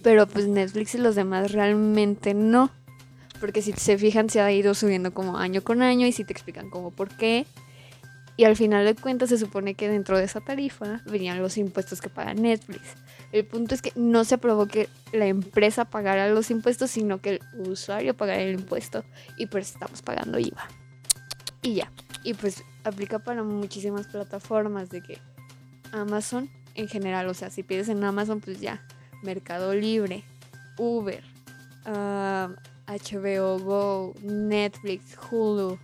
Pero 0.00 0.28
pues 0.28 0.46
Netflix 0.46 0.94
y 0.94 0.98
los 0.98 1.16
demás 1.16 1.50
realmente 1.50 2.34
no. 2.34 2.70
Porque 3.40 3.60
si 3.60 3.72
se 3.72 3.98
fijan 3.98 4.30
se 4.30 4.40
ha 4.40 4.52
ido 4.52 4.74
subiendo 4.74 5.12
como 5.12 5.38
año 5.38 5.60
con 5.62 5.82
año 5.82 6.06
y 6.06 6.12
si 6.12 6.22
te 6.22 6.32
explican 6.32 6.70
como 6.70 6.92
por 6.92 7.08
qué. 7.08 7.46
Y 8.36 8.44
al 8.44 8.54
final 8.54 8.84
de 8.84 8.94
cuentas 8.94 9.30
se 9.30 9.38
supone 9.38 9.74
que 9.74 9.88
dentro 9.88 10.16
de 10.16 10.22
esa 10.22 10.40
tarifa 10.40 11.02
venían 11.06 11.42
los 11.42 11.58
impuestos 11.58 12.00
que 12.00 12.10
paga 12.10 12.32
Netflix. 12.32 12.94
El 13.32 13.46
punto 13.46 13.74
es 13.74 13.82
que 13.82 13.92
no 13.94 14.24
se 14.24 14.34
aprobó 14.34 14.66
que 14.66 14.88
la 15.12 15.26
empresa 15.26 15.84
pagara 15.84 16.28
los 16.28 16.50
impuestos, 16.50 16.90
sino 16.90 17.20
que 17.20 17.30
el 17.30 17.40
usuario 17.54 18.14
pagara 18.14 18.40
el 18.40 18.58
impuesto. 18.58 19.04
Y 19.36 19.46
pues 19.46 19.72
estamos 19.72 20.02
pagando 20.02 20.38
IVA. 20.38 20.68
Y 21.62 21.74
ya. 21.74 21.92
Y 22.24 22.34
pues 22.34 22.64
aplica 22.84 23.20
para 23.20 23.42
muchísimas 23.42 24.06
plataformas 24.06 24.90
de 24.90 25.02
que 25.02 25.18
Amazon 25.92 26.50
en 26.74 26.88
general, 26.88 27.28
o 27.28 27.34
sea, 27.34 27.50
si 27.50 27.62
pides 27.62 27.88
en 27.88 28.02
Amazon, 28.04 28.40
pues 28.40 28.60
ya. 28.60 28.82
Mercado 29.22 29.74
Libre, 29.74 30.24
Uber, 30.78 31.22
HBO 31.84 33.58
Go, 33.58 34.14
Netflix, 34.22 35.16
Hulu, 35.30 35.78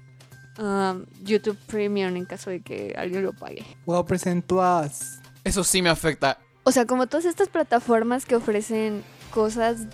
ah, 0.59 0.97
YouTube 1.23 1.59
Premium 1.67 2.17
en 2.17 2.25
caso 2.25 2.51
de 2.51 2.61
que 2.61 2.95
alguien 2.97 3.23
lo 3.23 3.33
pague. 3.33 3.65
Wow, 3.85 4.05
Present 4.07 4.45
Plus. 4.47 5.21
Eso 5.45 5.63
sí 5.63 5.83
me 5.83 5.91
afecta. 5.91 6.39
O 6.69 6.73
sea, 6.73 6.85
como 6.85 7.07
todas 7.07 7.27
estas 7.27 7.49
plataformas 7.49 8.27
que 8.27 8.35
ofrecen 8.35 9.05
cosas 9.31 9.87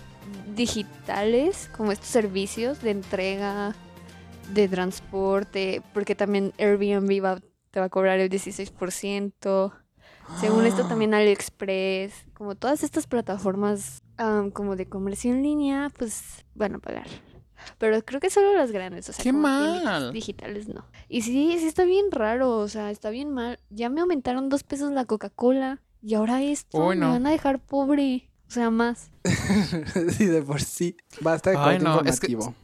digitales, 0.55 1.69
como 1.77 1.91
estos 1.91 2.07
servicios 2.07 2.81
de 2.81 2.89
entrega, 2.89 3.75
de 4.55 4.67
transporte, 4.67 5.83
porque 5.93 6.15
también 6.15 6.51
Airbnb 6.57 7.23
va, 7.23 7.39
te 7.69 7.79
va 7.79 7.85
a 7.85 7.89
cobrar 7.89 8.19
el 8.19 8.27
16%. 8.27 9.71
Según 10.39 10.65
esto 10.65 10.87
también 10.87 11.13
AliExpress, 11.13 12.25
como 12.33 12.55
todas 12.55 12.81
estas 12.81 13.05
plataformas 13.05 14.01
am, 14.17 14.49
como 14.49 14.75
de 14.75 14.87
comercio 14.87 15.31
en 15.31 15.43
línea, 15.43 15.91
pues 15.95 16.43
van 16.55 16.73
a 16.73 16.79
pagar. 16.79 17.05
Pero 17.77 18.03
creo 18.03 18.19
que 18.19 18.31
solo 18.31 18.51
las 18.55 18.71
grandes, 18.71 19.07
o 19.09 19.13
sea, 19.13 19.21
¡Qué 19.21 19.29
como 19.29 19.43
mal! 19.43 20.11
digitales 20.11 20.67
no. 20.69 20.87
Y 21.07 21.21
sí, 21.21 21.55
sí 21.59 21.67
está 21.67 21.83
bien 21.83 22.09
raro, 22.09 22.57
o 22.57 22.67
sea, 22.67 22.89
está 22.89 23.11
bien 23.11 23.29
mal. 23.29 23.59
Ya 23.69 23.89
me 23.89 24.01
aumentaron 24.01 24.49
dos 24.49 24.63
pesos 24.63 24.91
la 24.91 25.05
Coca-Cola 25.05 25.79
y 26.03 26.13
ahora 26.15 26.41
esto 26.43 26.85
Uy, 26.85 26.97
me 26.97 27.07
van 27.07 27.25
a 27.25 27.31
dejar 27.31 27.59
pobre, 27.59 28.29
o 28.47 28.51
sea, 28.51 28.69
más. 28.69 29.09
sí, 30.17 30.25
de 30.25 30.41
por 30.43 30.61
sí. 30.61 30.95
Basta 31.21 31.51
de 31.51 31.57
Ay, 31.57 31.79
no, 31.79 32.01
es 32.01 32.19
que- 32.19 32.31
informativo. 32.31 32.55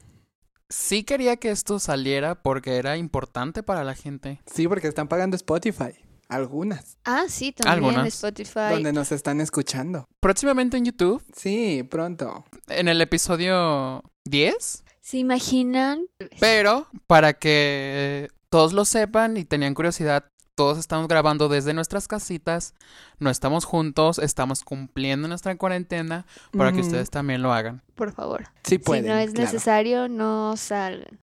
Sí 0.71 1.03
quería 1.03 1.37
que 1.37 1.49
esto 1.49 1.79
saliera 1.79 2.35
porque 2.43 2.75
era 2.77 2.95
importante 2.95 3.63
para 3.63 3.83
la 3.83 3.95
gente. 3.95 4.39
Sí, 4.45 4.67
porque 4.67 4.87
están 4.87 5.07
pagando 5.07 5.35
Spotify. 5.35 5.95
Algunas. 6.27 6.99
Ah, 7.05 7.23
sí, 7.27 7.51
también 7.53 7.85
Algunas. 7.85 8.07
Spotify. 8.13 8.69
Donde 8.73 8.93
nos 8.93 9.11
están 9.11 9.41
escuchando. 9.41 10.05
Próximamente 10.19 10.77
en 10.77 10.85
YouTube, 10.85 11.23
Sí, 11.35 11.81
pronto. 11.89 12.45
en 12.67 12.87
el 12.87 13.01
episodio 13.01 14.03
10. 14.25 14.83
¿Se 15.01 15.17
imaginan? 15.17 16.05
Pero 16.39 16.85
para 17.07 17.33
que 17.33 18.27
todos 18.51 18.73
lo 18.73 18.85
sepan 18.85 19.37
y 19.37 19.45
tenían 19.45 19.73
curiosidad, 19.73 20.25
todos 20.59 20.77
estamos 20.77 21.07
grabando 21.07 21.47
desde 21.47 21.73
nuestras 21.73 22.09
casitas, 22.09 22.73
no 23.17 23.29
estamos 23.29 23.63
juntos, 23.63 24.19
estamos 24.19 24.65
cumpliendo 24.65 25.29
nuestra 25.29 25.55
cuarentena 25.55 26.25
para 26.51 26.73
que 26.73 26.81
ustedes 26.81 27.09
también 27.09 27.41
lo 27.41 27.53
hagan. 27.53 27.81
Por 27.95 28.11
favor. 28.11 28.43
Sí 28.65 28.77
pueden, 28.77 29.05
si 29.05 29.09
no 29.09 29.17
es 29.17 29.31
claro. 29.31 29.45
necesario, 29.45 30.09
no 30.09 30.57
salgan. 30.57 31.17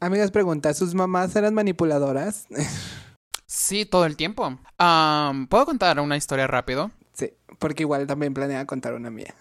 Amigas, 0.00 0.32
pregunta, 0.32 0.74
¿sus 0.74 0.92
mamás 0.92 1.36
eran 1.36 1.54
manipuladoras? 1.54 2.48
Sí, 3.46 3.86
todo 3.86 4.06
el 4.06 4.16
tiempo. 4.16 4.58
¿Puedo 5.48 5.64
contar 5.64 6.00
una 6.00 6.16
historia 6.16 6.48
rápido? 6.48 6.90
sí, 7.12 7.32
porque 7.60 7.84
igual 7.84 8.08
también 8.08 8.34
planea 8.34 8.66
contar 8.66 8.92
una 8.94 9.08
mía. 9.08 9.36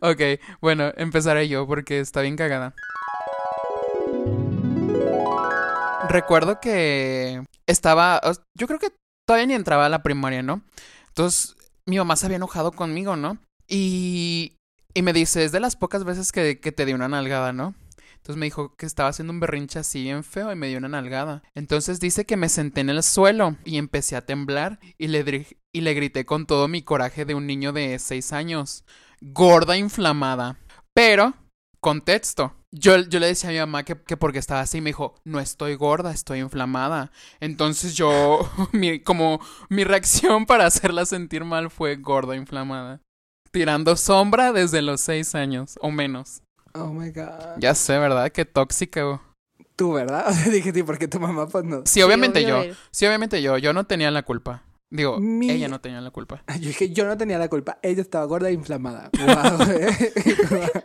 Ok, 0.00 0.40
bueno, 0.62 0.92
empezaré 0.96 1.46
yo 1.48 1.66
porque 1.66 2.00
está 2.00 2.22
bien 2.22 2.36
cagada. 2.36 2.74
Recuerdo 6.08 6.60
que 6.60 7.42
estaba, 7.66 8.20
yo 8.54 8.66
creo 8.66 8.78
que 8.78 8.92
todavía 9.26 9.46
ni 9.46 9.54
entraba 9.54 9.86
a 9.86 9.90
la 9.90 10.02
primaria, 10.02 10.42
¿no? 10.42 10.62
Entonces, 11.08 11.56
mi 11.86 11.98
mamá 11.98 12.16
se 12.16 12.26
había 12.26 12.36
enojado 12.36 12.72
conmigo, 12.72 13.16
¿no? 13.16 13.38
Y, 13.68 14.56
y 14.94 15.02
me 15.02 15.12
dice, 15.12 15.44
es 15.44 15.52
de 15.52 15.60
las 15.60 15.76
pocas 15.76 16.04
veces 16.04 16.32
que, 16.32 16.60
que 16.60 16.72
te 16.72 16.84
di 16.84 16.92
una 16.92 17.08
nalgada, 17.08 17.52
¿no? 17.52 17.74
Entonces 18.26 18.40
me 18.40 18.46
dijo 18.46 18.74
que 18.74 18.86
estaba 18.86 19.08
haciendo 19.08 19.32
un 19.32 19.38
berrinche 19.38 19.78
así 19.78 20.02
bien 20.02 20.24
feo 20.24 20.50
y 20.50 20.56
me 20.56 20.66
dio 20.66 20.78
una 20.78 20.88
nalgada. 20.88 21.44
Entonces 21.54 22.00
dice 22.00 22.24
que 22.24 22.36
me 22.36 22.48
senté 22.48 22.80
en 22.80 22.90
el 22.90 23.04
suelo 23.04 23.54
y 23.64 23.78
empecé 23.78 24.16
a 24.16 24.26
temblar 24.26 24.80
y 24.98 25.06
le, 25.06 25.46
y 25.72 25.80
le 25.82 25.94
grité 25.94 26.26
con 26.26 26.44
todo 26.44 26.66
mi 26.66 26.82
coraje 26.82 27.24
de 27.24 27.36
un 27.36 27.46
niño 27.46 27.72
de 27.72 27.96
6 28.00 28.32
años. 28.32 28.84
Gorda 29.20 29.76
inflamada. 29.76 30.58
Pero, 30.92 31.34
contexto. 31.80 32.52
Yo, 32.78 32.98
yo 32.98 33.20
le 33.20 33.28
decía 33.28 33.48
a 33.48 33.52
mi 33.52 33.58
mamá 33.58 33.84
que, 33.84 33.96
que 33.96 34.16
porque 34.18 34.38
estaba 34.38 34.60
así, 34.60 34.80
me 34.80 34.90
dijo, 34.90 35.14
no 35.24 35.40
estoy 35.40 35.74
gorda, 35.76 36.10
estoy 36.12 36.40
inflamada. 36.40 37.10
Entonces 37.40 37.94
yo, 37.94 38.40
mi, 38.72 39.00
como 39.00 39.40
mi 39.70 39.84
reacción 39.84 40.44
para 40.46 40.66
hacerla 40.66 41.06
sentir 41.06 41.44
mal 41.44 41.70
fue 41.70 41.96
gorda 41.96 42.36
inflamada. 42.36 43.00
Tirando 43.50 43.96
sombra 43.96 44.52
desde 44.52 44.82
los 44.82 45.00
6 45.00 45.34
años 45.34 45.78
o 45.80 45.90
menos. 45.90 46.42
Oh 46.74 46.88
my 46.88 47.10
god. 47.10 47.56
Ya 47.58 47.74
sé, 47.74 47.98
¿verdad? 47.98 48.30
Qué 48.30 48.44
tóxico. 48.44 49.22
Tú, 49.76 49.92
¿verdad? 49.94 50.26
O 50.28 50.32
sea, 50.34 50.52
dije, 50.52 50.72
sí, 50.72 50.82
porque 50.82 51.08
tu 51.08 51.18
mamá, 51.18 51.48
pues 51.48 51.64
no. 51.64 51.82
Sí, 51.86 52.02
obviamente 52.02 52.44
yo. 52.44 52.62
Sí, 52.90 53.06
obviamente 53.06 53.40
yo. 53.40 53.56
Yo 53.56 53.72
no 53.72 53.84
tenía 53.84 54.10
la 54.10 54.22
culpa. 54.22 54.64
Digo, 54.90 55.18
Mi- 55.18 55.50
ella 55.50 55.68
no 55.68 55.80
tenía 55.80 56.00
la 56.00 56.10
culpa. 56.10 56.44
Yo 56.60 56.68
dije, 56.68 56.90
yo 56.90 57.06
no 57.06 57.16
tenía 57.16 57.38
la 57.38 57.48
culpa. 57.48 57.78
Ella 57.82 58.02
estaba 58.02 58.24
gorda 58.26 58.50
e 58.50 58.52
inflamada. 58.52 59.10
Guau, 59.18 59.62
eh. 59.72 60.84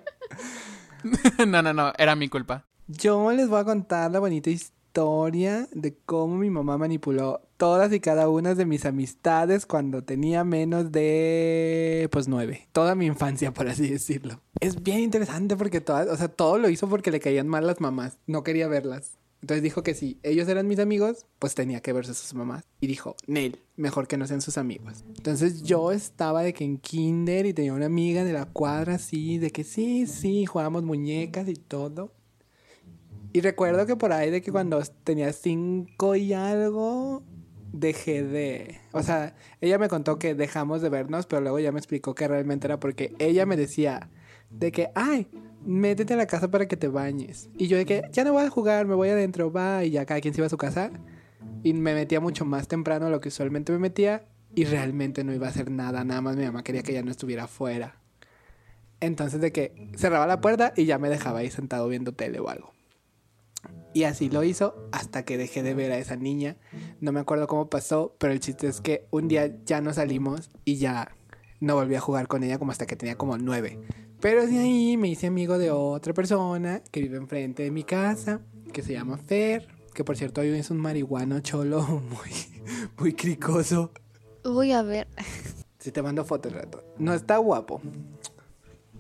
no, 1.48 1.62
no, 1.62 1.74
no. 1.74 1.94
Era 1.98 2.16
mi 2.16 2.30
culpa. 2.30 2.66
Yo 2.88 3.32
les 3.32 3.48
voy 3.48 3.60
a 3.60 3.66
contar 3.66 4.12
la 4.12 4.20
bonita 4.20 4.50
historia. 4.50 5.68
de 5.72 5.96
cómo 6.06 6.36
mi 6.36 6.50
mamá 6.50 6.78
manipuló 6.78 7.42
todas 7.56 7.94
y 7.94 8.00
cada 8.02 8.28
una 8.28 8.56
de 8.56 8.66
mis 8.66 8.86
amistades 8.86 9.66
cuando 9.66 10.04
tenía 10.04 10.44
menos 10.44 10.92
de, 10.92 12.10
pues, 12.12 12.28
nueve. 12.28 12.68
Toda 12.74 12.96
mi 12.96 13.06
infancia, 13.06 13.54
por 13.54 13.70
así 13.70 13.90
decirlo. 13.90 14.42
Es 14.60 14.84
bien 14.84 15.00
interesante 15.00 15.56
porque 15.56 15.80
todas, 15.80 16.10
o 16.10 16.18
sea, 16.18 16.28
todo 16.28 16.58
lo 16.58 16.70
hizo 16.70 16.90
porque 16.90 17.12
le 17.12 17.20
caían 17.20 17.48
mal 17.48 17.66
las 17.66 17.80
mamás. 17.80 18.18
No 18.28 18.44
quería 18.44 18.68
verlas. 18.68 19.18
Entonces 19.42 19.64
dijo 19.64 19.82
que 19.82 19.96
si 19.96 20.20
ellos 20.22 20.48
eran 20.48 20.68
mis 20.68 20.80
amigos, 20.80 21.26
pues 21.40 21.56
tenía 21.56 21.82
que 21.82 21.94
verse 21.94 22.12
a 22.12 22.14
sus 22.14 22.34
mamás. 22.36 22.64
Y 22.80 22.88
dijo, 22.88 23.16
Nel, 23.26 23.60
mejor 23.76 24.08
que 24.08 24.18
no 24.18 24.28
sean 24.28 24.42
sus 24.42 24.58
amigos. 24.58 25.04
Entonces 25.08 25.64
yo 25.64 25.92
estaba 25.92 26.44
de 26.44 26.54
que 26.54 26.64
en 26.64 26.78
kinder 26.78 27.48
y 27.48 27.54
tenía 27.54 27.74
una 27.74 27.88
amiga 27.88 28.24
de 28.24 28.34
la 28.34 28.46
cuadra 28.46 28.96
así, 28.96 29.40
de 29.40 29.50
que 29.50 29.64
sí, 29.64 30.06
sí, 30.06 30.46
jugábamos 30.46 30.84
muñecas 30.84 31.48
y 31.50 31.56
todo. 31.56 32.14
Y 33.34 33.42
recuerdo 33.42 33.86
que 33.86 33.96
por 33.96 34.12
ahí 34.12 34.30
de 34.30 34.42
que 34.42 34.52
cuando 34.52 34.82
tenía 35.04 35.34
cinco 35.34 36.16
y 36.16 36.34
algo, 36.34 37.24
dejé 37.72 38.24
de... 38.24 38.80
O 38.92 39.02
sea, 39.02 39.36
ella 39.62 39.80
me 39.80 39.90
contó 39.90 40.20
que 40.20 40.36
dejamos 40.36 40.82
de 40.82 40.90
vernos, 40.90 41.26
pero 41.26 41.42
luego 41.42 41.60
ya 41.60 41.72
me 41.72 41.80
explicó 41.80 42.14
que 42.14 42.28
realmente 42.28 42.68
era 42.68 42.80
porque 42.80 43.16
ella 43.20 43.46
me 43.46 43.58
decía 43.58 44.10
de 44.52 44.72
que, 44.72 44.92
ay, 44.96 45.28
métete 45.66 46.14
a 46.14 46.18
la 46.18 46.28
casa 46.28 46.50
para 46.50 46.68
que 46.68 46.78
te 46.78 46.88
bañes. 46.88 47.50
Y 47.58 47.68
yo 47.68 47.78
de 47.78 47.86
que, 47.86 48.04
ya 48.12 48.24
no 48.24 48.34
voy 48.34 48.44
a 48.44 48.50
jugar, 48.50 48.86
me 48.86 48.96
voy 48.96 49.10
adentro, 49.10 49.52
va, 49.52 49.84
y 49.84 49.92
ya 49.92 50.06
cada 50.06 50.22
quien 50.22 50.34
se 50.34 50.42
iba 50.42 50.48
a 50.48 50.50
su 50.50 50.58
casa. 50.58 50.92
Y 51.64 51.74
me 51.74 51.94
metía 51.94 52.20
mucho 52.20 52.46
más 52.46 52.68
temprano 52.68 53.06
de 53.06 53.12
lo 53.12 53.22
que 53.22 53.30
usualmente 53.30 53.72
me 53.72 53.80
metía. 53.80 54.26
Y 54.54 54.66
realmente 54.66 55.24
no 55.24 55.34
iba 55.34 55.48
a 55.48 55.50
hacer 55.50 55.72
nada, 55.72 56.04
nada 56.04 56.22
más 56.22 56.36
mi 56.36 56.44
mamá 56.44 56.64
quería 56.64 56.84
que 56.84 56.94
ya 56.94 57.04
no 57.04 57.12
estuviera 57.12 57.46
afuera. 57.46 58.02
Entonces 59.00 59.40
de 59.42 59.52
que 59.52 59.90
cerraba 59.96 60.28
la 60.28 60.42
puerta 60.42 60.74
y 60.76 60.86
ya 60.86 61.00
me 61.00 61.10
dejaba 61.10 61.40
ahí 61.40 61.50
sentado 61.50 61.88
viendo 61.88 62.14
tele 62.14 62.40
o 62.40 62.50
algo. 62.50 62.74
Y 63.94 64.04
así 64.04 64.30
lo 64.30 64.44
hizo 64.44 64.88
hasta 64.92 65.24
que 65.26 65.38
dejé 65.38 65.64
de 65.64 65.74
ver 65.74 65.92
a 65.92 65.98
esa 65.98 66.16
niña. 66.16 66.58
No 67.00 67.12
me 67.12 67.20
acuerdo 67.20 67.48
cómo 67.48 67.70
pasó, 67.70 68.16
pero 68.20 68.32
el 68.32 68.40
chiste 68.40 68.68
es 68.68 68.80
que 68.80 69.08
un 69.10 69.28
día 69.28 69.54
ya 69.66 69.82
no 69.82 69.94
salimos 69.94 70.50
y 70.66 70.78
ya 70.78 71.16
no 71.60 71.76
volví 71.76 71.96
a 71.96 72.00
jugar 72.00 72.28
con 72.28 72.44
ella 72.44 72.58
como 72.58 72.72
hasta 72.72 72.86
que 72.86 72.96
tenía 72.96 73.18
como 73.18 73.38
nueve. 73.38 73.80
Pero 74.22 74.46
de 74.46 74.58
ahí 74.60 74.98
me 74.98 75.08
hice 75.10 75.28
amigo 75.28 75.58
de 75.58 75.72
otra 75.72 76.14
persona 76.14 76.82
que 76.92 77.02
vive 77.02 77.18
enfrente 77.18 77.64
de 77.64 77.72
mi 77.72 77.84
casa, 77.84 78.42
que 78.72 78.84
se 78.84 78.94
llama 78.94 79.18
Fer, 79.18 79.68
que 79.94 80.04
por 80.04 80.16
cierto 80.16 80.42
hoy 80.42 80.50
es 80.50 80.70
un 80.70 80.78
marihuano 80.78 81.40
cholo 81.40 81.82
muy, 82.10 82.32
muy 83.00 83.14
cricoso. 83.14 83.92
Voy 84.44 84.72
a 84.72 84.84
ver. 84.84 85.08
Si 85.80 85.92
te 85.92 86.02
mando 86.04 86.24
fotos, 86.24 86.54
rato. 86.54 86.84
No 87.00 87.14
está 87.14 87.38
guapo. 87.38 87.82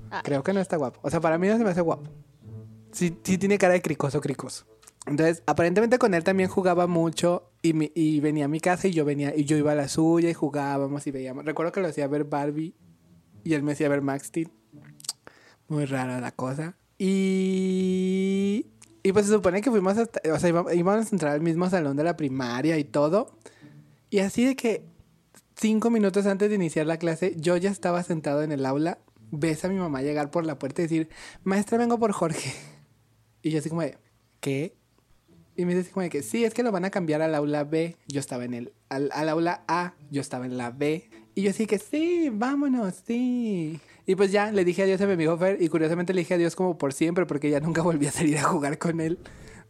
Ay. 0.10 0.22
Creo 0.24 0.44
que 0.44 0.54
no 0.54 0.60
está 0.60 0.78
guapo. 0.78 1.00
O 1.04 1.10
sea, 1.10 1.22
para 1.22 1.38
mí 1.38 1.48
no 1.48 1.58
se 1.58 1.64
me 1.64 1.70
hace 1.70 1.82
guapo. 1.82 2.10
Sí, 2.92 3.16
sí 3.24 3.38
tiene 3.38 3.58
cara 3.58 3.74
de 3.74 3.82
cricoso, 3.82 4.20
cricoso. 4.22 4.66
Entonces, 5.08 5.42
aparentemente 5.46 5.98
con 6.00 6.14
él 6.14 6.24
también 6.24 6.50
jugaba 6.50 6.86
mucho 6.88 7.52
y, 7.62 7.74
mi- 7.74 7.92
y 7.96 8.20
venía 8.20 8.46
a 8.46 8.48
mi 8.48 8.60
casa 8.60 8.88
y 8.88 8.92
yo 8.92 9.06
venía 9.06 9.36
y 9.36 9.46
yo 9.46 9.58
iba 9.58 9.72
a 9.72 9.76
la 9.76 9.88
suya 9.88 10.30
y 10.30 10.34
jugábamos 10.34 11.06
y 11.08 11.12
veíamos. 11.12 11.46
Recuerdo 11.46 11.72
que 11.72 11.82
lo 11.82 11.88
hacía 11.88 12.08
ver 12.08 12.24
Barbie 12.26 12.76
y 13.44 13.54
él 13.54 13.64
me 13.64 13.72
hacía 13.72 13.88
ver 13.90 14.02
Max 14.02 14.28
Steel. 14.28 14.52
Muy 15.72 15.86
rara 15.86 16.20
la 16.20 16.32
cosa. 16.32 16.76
Y 16.98 18.66
y 19.04 19.14
pues 19.14 19.26
se 19.26 19.32
supone 19.32 19.62
que 19.62 19.72
fuimos 19.72 19.98
hasta, 19.98 20.20
o 20.34 20.38
sea, 20.38 20.50
íbamos, 20.50 21.08
a 21.08 21.10
entrar 21.16 21.32
al 21.32 21.40
mismo 21.40 21.70
salón 21.70 21.96
de 21.96 22.04
la 22.04 22.18
primaria 22.18 22.78
y 22.78 22.84
todo. 22.84 23.32
Y 24.10 24.20
así 24.20 24.44
de 24.44 24.58
que 24.58 24.84
cinco 25.56 25.90
minutos 25.90 26.26
antes 26.26 26.50
de 26.50 26.56
iniciar 26.56 26.86
la 26.88 26.98
clase, 26.98 27.36
yo 27.38 27.56
ya 27.56 27.70
estaba 27.70 28.04
sentado 28.04 28.44
en 28.44 28.52
el 28.52 28.66
aula. 28.66 29.00
Ves 29.32 29.64
a 29.64 29.70
mi 29.70 29.76
mamá 29.76 30.02
llegar 30.02 30.30
por 30.30 30.46
la 30.46 30.60
puerta 30.60 30.82
y 30.82 30.86
decir, 30.86 31.08
maestra, 31.46 31.78
vengo 31.78 31.98
por 31.98 32.12
Jorge. 32.12 32.52
Y 33.42 33.50
yo 33.50 33.60
así 33.60 33.70
como 33.70 33.82
de, 33.82 33.98
¿qué? 34.42 34.76
Y 35.56 35.66
me 35.66 35.74
dice 35.74 35.86
así 35.86 35.94
como 35.94 36.04
de 36.04 36.10
que 36.10 36.22
sí, 36.22 36.44
es 36.44 36.54
que 36.54 36.64
lo 36.64 36.72
van 36.72 36.86
a 36.86 36.92
cambiar 36.92 37.22
al 37.22 37.34
aula 37.34 37.64
B. 37.64 37.96
Yo 38.08 38.20
estaba 38.20 38.44
en 38.44 38.54
el, 38.54 38.74
al, 38.90 39.10
al 39.14 39.30
aula 39.30 39.64
A, 39.68 39.96
yo 40.12 40.20
estaba 40.20 40.46
en 40.46 40.58
la 40.58 40.70
B. 40.70 41.10
Y 41.34 41.44
yo 41.44 41.50
así 41.50 41.66
que 41.66 41.80
sí, 41.80 42.30
vámonos, 42.30 43.02
sí. 43.08 43.80
Y 44.06 44.16
pues 44.16 44.32
ya 44.32 44.52
le 44.52 44.66
dije 44.66 44.84
adiós 44.84 45.00
a 45.02 45.06
mi 45.06 45.14
amigo 45.14 45.38
Fer 45.38 45.62
y 45.62 45.68
curiosamente 45.70 46.14
le 46.14 46.22
dije 46.22 46.34
adiós 46.34 46.56
como 46.56 46.78
por 46.78 46.94
siempre 46.94 47.26
porque 47.26 47.50
ya 47.50 47.60
nunca 47.60 47.82
volví 47.84 48.08
a 48.08 48.12
salir 48.12 48.38
a 48.38 48.44
jugar 48.44 48.78
con 48.78 49.00
él 49.00 49.20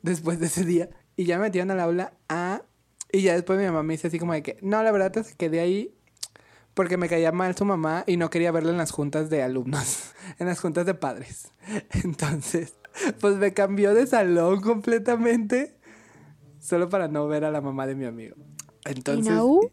después 0.01 0.39
de 0.39 0.47
ese 0.47 0.65
día. 0.65 0.89
Y 1.15 1.25
ya 1.25 1.37
me 1.37 1.43
metieron 1.43 1.71
al 1.71 1.79
aula 1.79 2.13
A 2.29 2.63
y 3.11 3.21
ya 3.21 3.33
después 3.33 3.59
mi 3.59 3.65
mamá 3.65 3.83
me 3.83 3.93
dice 3.93 4.07
así 4.07 4.19
como 4.19 4.33
de 4.33 4.41
que, 4.41 4.57
no, 4.61 4.81
la 4.83 4.91
verdad 4.91 5.15
es 5.17 5.29
que 5.29 5.35
quedé 5.35 5.59
ahí 5.59 5.93
porque 6.73 6.97
me 6.97 7.09
caía 7.09 7.31
mal 7.31 7.55
su 7.55 7.65
mamá 7.65 8.03
y 8.07 8.17
no 8.17 8.29
quería 8.29 8.51
verla 8.51 8.71
en 8.71 8.77
las 8.77 8.91
juntas 8.91 9.29
de 9.29 9.43
alumnos, 9.43 10.13
en 10.39 10.47
las 10.47 10.59
juntas 10.59 10.85
de 10.85 10.93
padres. 10.93 11.51
Entonces, 12.03 12.75
pues 13.19 13.35
me 13.35 13.53
cambió 13.53 13.93
de 13.93 14.07
salón 14.07 14.61
completamente 14.61 15.75
solo 16.59 16.89
para 16.89 17.07
no 17.07 17.27
ver 17.27 17.43
a 17.43 17.51
la 17.51 17.61
mamá 17.61 17.87
de 17.87 17.95
mi 17.95 18.05
amigo. 18.05 18.35
Entonces, 18.85 19.33
Naú? 19.33 19.71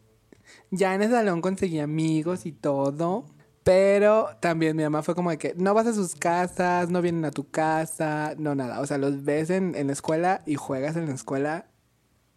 ya 0.71 0.95
en 0.95 1.03
el 1.03 1.11
salón 1.11 1.41
conseguí 1.41 1.79
amigos 1.79 2.45
y 2.45 2.51
todo. 2.51 3.25
Pero 3.69 4.29
también 4.39 4.75
mi 4.75 4.81
mamá 4.81 5.03
fue 5.03 5.13
como 5.13 5.29
de 5.29 5.37
que 5.37 5.53
no 5.55 5.75
vas 5.75 5.85
a 5.85 5.93
sus 5.93 6.15
casas, 6.15 6.89
no 6.89 7.03
vienen 7.03 7.23
a 7.23 7.29
tu 7.29 7.51
casa, 7.51 8.33
no 8.35 8.55
nada. 8.55 8.79
O 8.79 8.87
sea, 8.87 8.97
los 8.97 9.23
ves 9.23 9.51
en, 9.51 9.75
en 9.75 9.85
la 9.85 9.93
escuela 9.93 10.41
y 10.47 10.55
juegas 10.55 10.95
en 10.95 11.05
la 11.05 11.13
escuela 11.13 11.69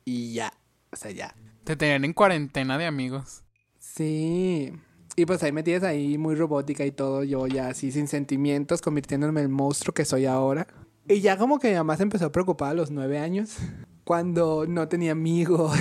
y 0.04 0.34
ya. 0.34 0.52
O 0.92 0.96
sea, 0.96 1.10
ya. 1.10 1.34
Te 1.64 1.74
tenían 1.74 2.04
en 2.04 2.12
cuarentena 2.12 2.76
de 2.76 2.84
amigos. 2.84 3.44
Sí. 3.78 4.74
Y 5.16 5.24
pues 5.24 5.42
ahí 5.42 5.52
me 5.52 5.62
tienes 5.62 5.84
ahí 5.84 6.18
muy 6.18 6.34
robótica 6.34 6.84
y 6.84 6.90
todo, 6.92 7.24
yo 7.24 7.46
ya 7.46 7.68
así 7.68 7.92
sin 7.92 8.08
sentimientos, 8.08 8.82
convirtiéndome 8.82 9.40
en 9.40 9.46
el 9.46 9.52
monstruo 9.52 9.94
que 9.94 10.04
soy 10.04 10.26
ahora. 10.26 10.66
Y 11.08 11.22
ya 11.22 11.38
como 11.38 11.58
que 11.58 11.70
mi 11.70 11.76
mamá 11.76 11.96
se 11.96 12.02
empezó 12.02 12.26
a 12.26 12.32
preocupar 12.32 12.72
a 12.72 12.74
los 12.74 12.90
nueve 12.90 13.18
años, 13.18 13.56
cuando 14.04 14.66
no 14.66 14.86
tenía 14.88 15.12
amigos, 15.12 15.78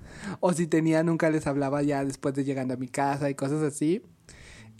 o 0.40 0.52
si 0.52 0.66
tenía 0.66 1.04
nunca 1.04 1.30
les 1.30 1.46
hablaba 1.46 1.82
ya 1.82 2.04
después 2.04 2.34
de 2.34 2.42
llegando 2.42 2.74
a 2.74 2.78
mi 2.78 2.88
casa 2.88 3.30
y 3.30 3.36
cosas 3.36 3.62
así. 3.62 4.02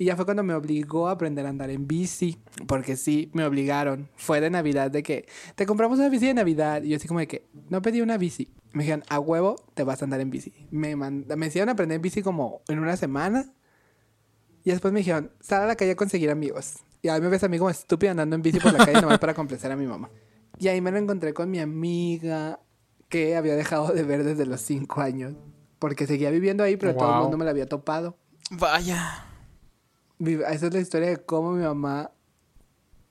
Y 0.03 0.07
ya 0.07 0.17
fue 0.17 0.25
cuando 0.25 0.43
me 0.43 0.53
obligó 0.53 1.07
a 1.07 1.13
aprender 1.13 1.47
a 1.47 1.51
andar 1.51 1.71
en 1.71 1.87
bici, 1.87 2.37
porque 2.67 2.97
sí, 2.97 3.31
me 3.35 3.45
obligaron. 3.45 4.09
Fue 4.17 4.41
de 4.41 4.51
Navidad 4.51 4.91
de 4.91 5.05
que 5.05 5.27
te 5.55 5.65
compramos 5.65 5.97
una 6.01 6.09
bici 6.09 6.27
de 6.27 6.35
Navidad. 6.35 6.83
Y 6.83 6.89
yo 6.89 6.97
así 6.97 7.07
como 7.07 7.21
de 7.21 7.29
que 7.29 7.47
no 7.69 7.81
pedí 7.83 8.01
una 8.01 8.17
bici. 8.19 8.53
Me 8.73 8.83
dijeron, 8.83 9.05
a 9.09 9.21
huevo, 9.21 9.55
te 9.75 9.85
vas 9.85 10.03
a 10.03 10.07
andar 10.07 10.21
en 10.21 10.31
bici. 10.31 10.53
Me, 10.73 10.97
mand- 10.97 11.33
me 11.37 11.47
hicieron 11.47 11.69
aprender 11.69 11.95
en 11.97 12.03
bici 12.03 12.21
como 12.21 12.63
en 12.67 12.81
una 12.81 12.97
semana. 12.97 13.53
Y 14.65 14.71
después 14.73 14.93
me 14.93 14.99
dijeron, 15.01 15.31
sal 15.41 15.63
a 15.63 15.67
la 15.69 15.77
calle 15.77 15.93
a 15.93 15.97
conseguir 15.97 16.31
amigos. 16.31 16.79
Y 17.01 17.09
ahí 17.09 17.21
me 17.21 17.29
ves 17.29 17.45
a 17.45 17.49
mí 17.49 17.59
como 17.59 17.71
estúpida 17.71 18.11
andando 18.11 18.35
en 18.35 18.43
bici 18.43 18.59
por 18.59 18.73
la 18.73 18.85
calle 18.85 19.01
nomás 19.01 19.19
para 19.21 19.35
complacer 19.35 19.71
a 19.71 19.77
mi 19.77 19.87
mamá. 19.87 20.11
Y 20.59 20.67
ahí 20.67 20.81
me 20.81 20.91
lo 20.91 20.99
encontré 20.99 21.33
con 21.33 21.49
mi 21.49 21.61
amiga 21.61 22.59
que 23.09 23.37
había 23.37 23.55
dejado 23.55 23.93
de 23.93 24.03
ver 24.03 24.25
desde 24.25 24.47
los 24.47 24.61
cinco 24.63 25.01
años. 25.01 25.35
Porque 25.79 26.09
seguía 26.09 26.31
viviendo 26.31 26.65
ahí, 26.65 26.77
pero 26.77 26.97
todo 26.97 27.07
el 27.09 27.15
Wow. 27.15 27.23
mundo 27.23 27.37
me 27.39 27.45
la 27.45 27.53
había 27.53 27.67
topado. 27.69 28.17
Vaya. 28.51 29.27
Esa 30.25 30.67
es 30.67 30.75
la 30.75 30.81
historia 30.81 31.09
de 31.09 31.25
cómo 31.25 31.53
mi 31.53 31.65
mamá 31.65 32.13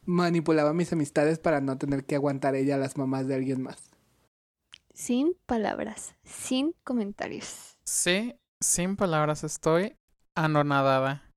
manipulaba 0.06 0.74
mis 0.74 0.94
amistades 0.94 1.40
para 1.40 1.60
no 1.60 1.78
tener 1.78 2.06
que 2.06 2.16
aguantar 2.16 2.56
ella 2.56 2.76
a 2.76 2.78
las 2.78 2.98
mamás 2.98 3.28
de 3.28 3.36
alguien 3.36 3.62
más. 3.62 3.92
Sin 4.94 5.36
palabras, 5.46 6.16
sin 6.24 6.74
comentarios. 6.84 7.78
Sí, 7.84 8.36
sin 8.60 8.96
palabras, 8.96 9.44
estoy 9.44 9.96
anonadada. 10.36 11.30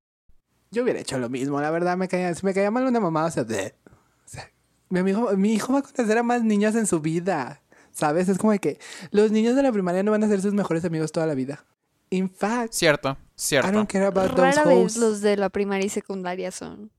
Yo 0.71 0.83
hubiera 0.83 1.01
hecho 1.01 1.19
lo 1.19 1.29
mismo, 1.29 1.61
la 1.61 1.71
verdad, 1.71 1.97
me 1.97 2.09
caía, 2.09 2.35
si 2.35 2.45
me 2.45 2.55
caía 2.55 2.71
mal 2.71 2.85
una 2.85 3.01
mamá, 3.01 3.27
o 3.27 3.31
sea, 3.31 3.45
bleh. 3.45 3.75
O 3.87 4.29
sea, 4.29 4.51
mi, 4.91 5.01
amigo, 5.01 5.31
mi 5.37 5.55
hijo 5.55 5.73
va 5.73 5.81
a 5.81 5.83
conocer 5.83 6.19
a 6.19 6.23
más 6.23 6.43
niños 6.43 6.75
en 6.75 6.87
su 6.87 7.01
vida, 7.01 7.63
¿sabes? 7.91 8.29
Es 8.29 8.39
como 8.39 8.53
de 8.53 8.59
que 8.59 8.79
los 9.11 9.31
niños 9.31 9.57
de 9.57 9.63
la 9.63 9.73
primaria 9.73 10.03
no 10.03 10.11
van 10.11 10.25
a 10.25 10.29
ser 10.29 10.41
sus 10.41 10.55
mejores 10.55 10.85
amigos 10.85 11.13
toda 11.13 11.27
la 11.27 11.35
vida. 11.35 11.65
In 12.11 12.31
fact, 12.31 12.73
Cierto, 12.73 13.17
I 13.37 13.41
cierto. 13.41 13.73
don't 13.73 13.91
care 13.91 14.07
about 14.07 14.31
those 14.35 14.57
Rara 14.57 14.65
vez 14.65 14.97
los 14.97 15.21
de 15.21 15.37
la 15.37 15.49
primaria 15.51 15.87
y 15.87 15.89
secundaria 15.89 16.51
son 16.51 16.91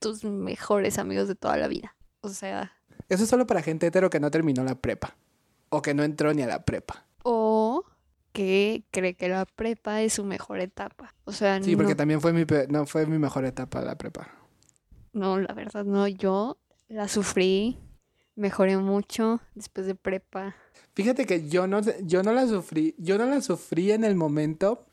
tus 0.00 0.24
mejores 0.24 0.98
amigos 0.98 1.28
de 1.28 1.34
toda 1.34 1.56
la 1.56 1.68
vida. 1.68 1.94
O 2.20 2.28
sea, 2.28 2.72
Eso 3.08 3.24
es 3.24 3.30
solo 3.30 3.46
para 3.46 3.62
gente 3.62 3.86
hetero 3.86 4.10
que 4.10 4.20
no 4.20 4.30
terminó 4.30 4.64
la 4.64 4.74
prepa. 4.74 5.16
O 5.70 5.80
que 5.82 5.94
no 5.94 6.02
entró 6.04 6.32
ni 6.34 6.42
a 6.42 6.46
la 6.46 6.64
prepa. 6.64 7.06
o 7.22 7.84
que 8.32 8.82
cree 8.90 9.14
que 9.14 9.28
la 9.28 9.44
prepa 9.46 10.02
es 10.02 10.14
su 10.14 10.24
mejor 10.24 10.58
etapa. 10.58 11.14
O 11.24 11.30
sea, 11.32 11.62
Sí, 11.62 11.76
porque 11.76 11.94
también 11.94 12.20
fue 12.20 12.32
mi, 12.32 12.44
pe- 12.44 12.66
no 12.68 12.84
fue 12.84 13.06
mi 13.06 13.16
mejor 13.18 13.44
etapa 13.44 13.80
la 13.80 13.96
prepa. 13.96 14.28
no, 15.12 15.38
la 15.38 15.54
verdad 15.54 15.84
no, 15.84 16.08
yo 16.08 16.58
la 16.88 17.06
sufrí, 17.06 17.78
mejoré 18.34 18.76
mucho 18.76 19.40
después 19.54 19.86
de 19.86 19.94
prepa. 19.94 20.56
Fíjate 20.94 21.26
que 21.26 21.48
yo 21.48 21.68
no, 21.68 21.80
yo 22.02 22.24
no 22.24 22.32
la 22.32 22.46
sufrí, 22.48 22.96
yo 22.98 23.18
no 23.18 23.26
la 23.26 23.40
sufrí 23.40 23.92
en 23.92 24.02
el 24.02 24.16
momento, 24.16 24.84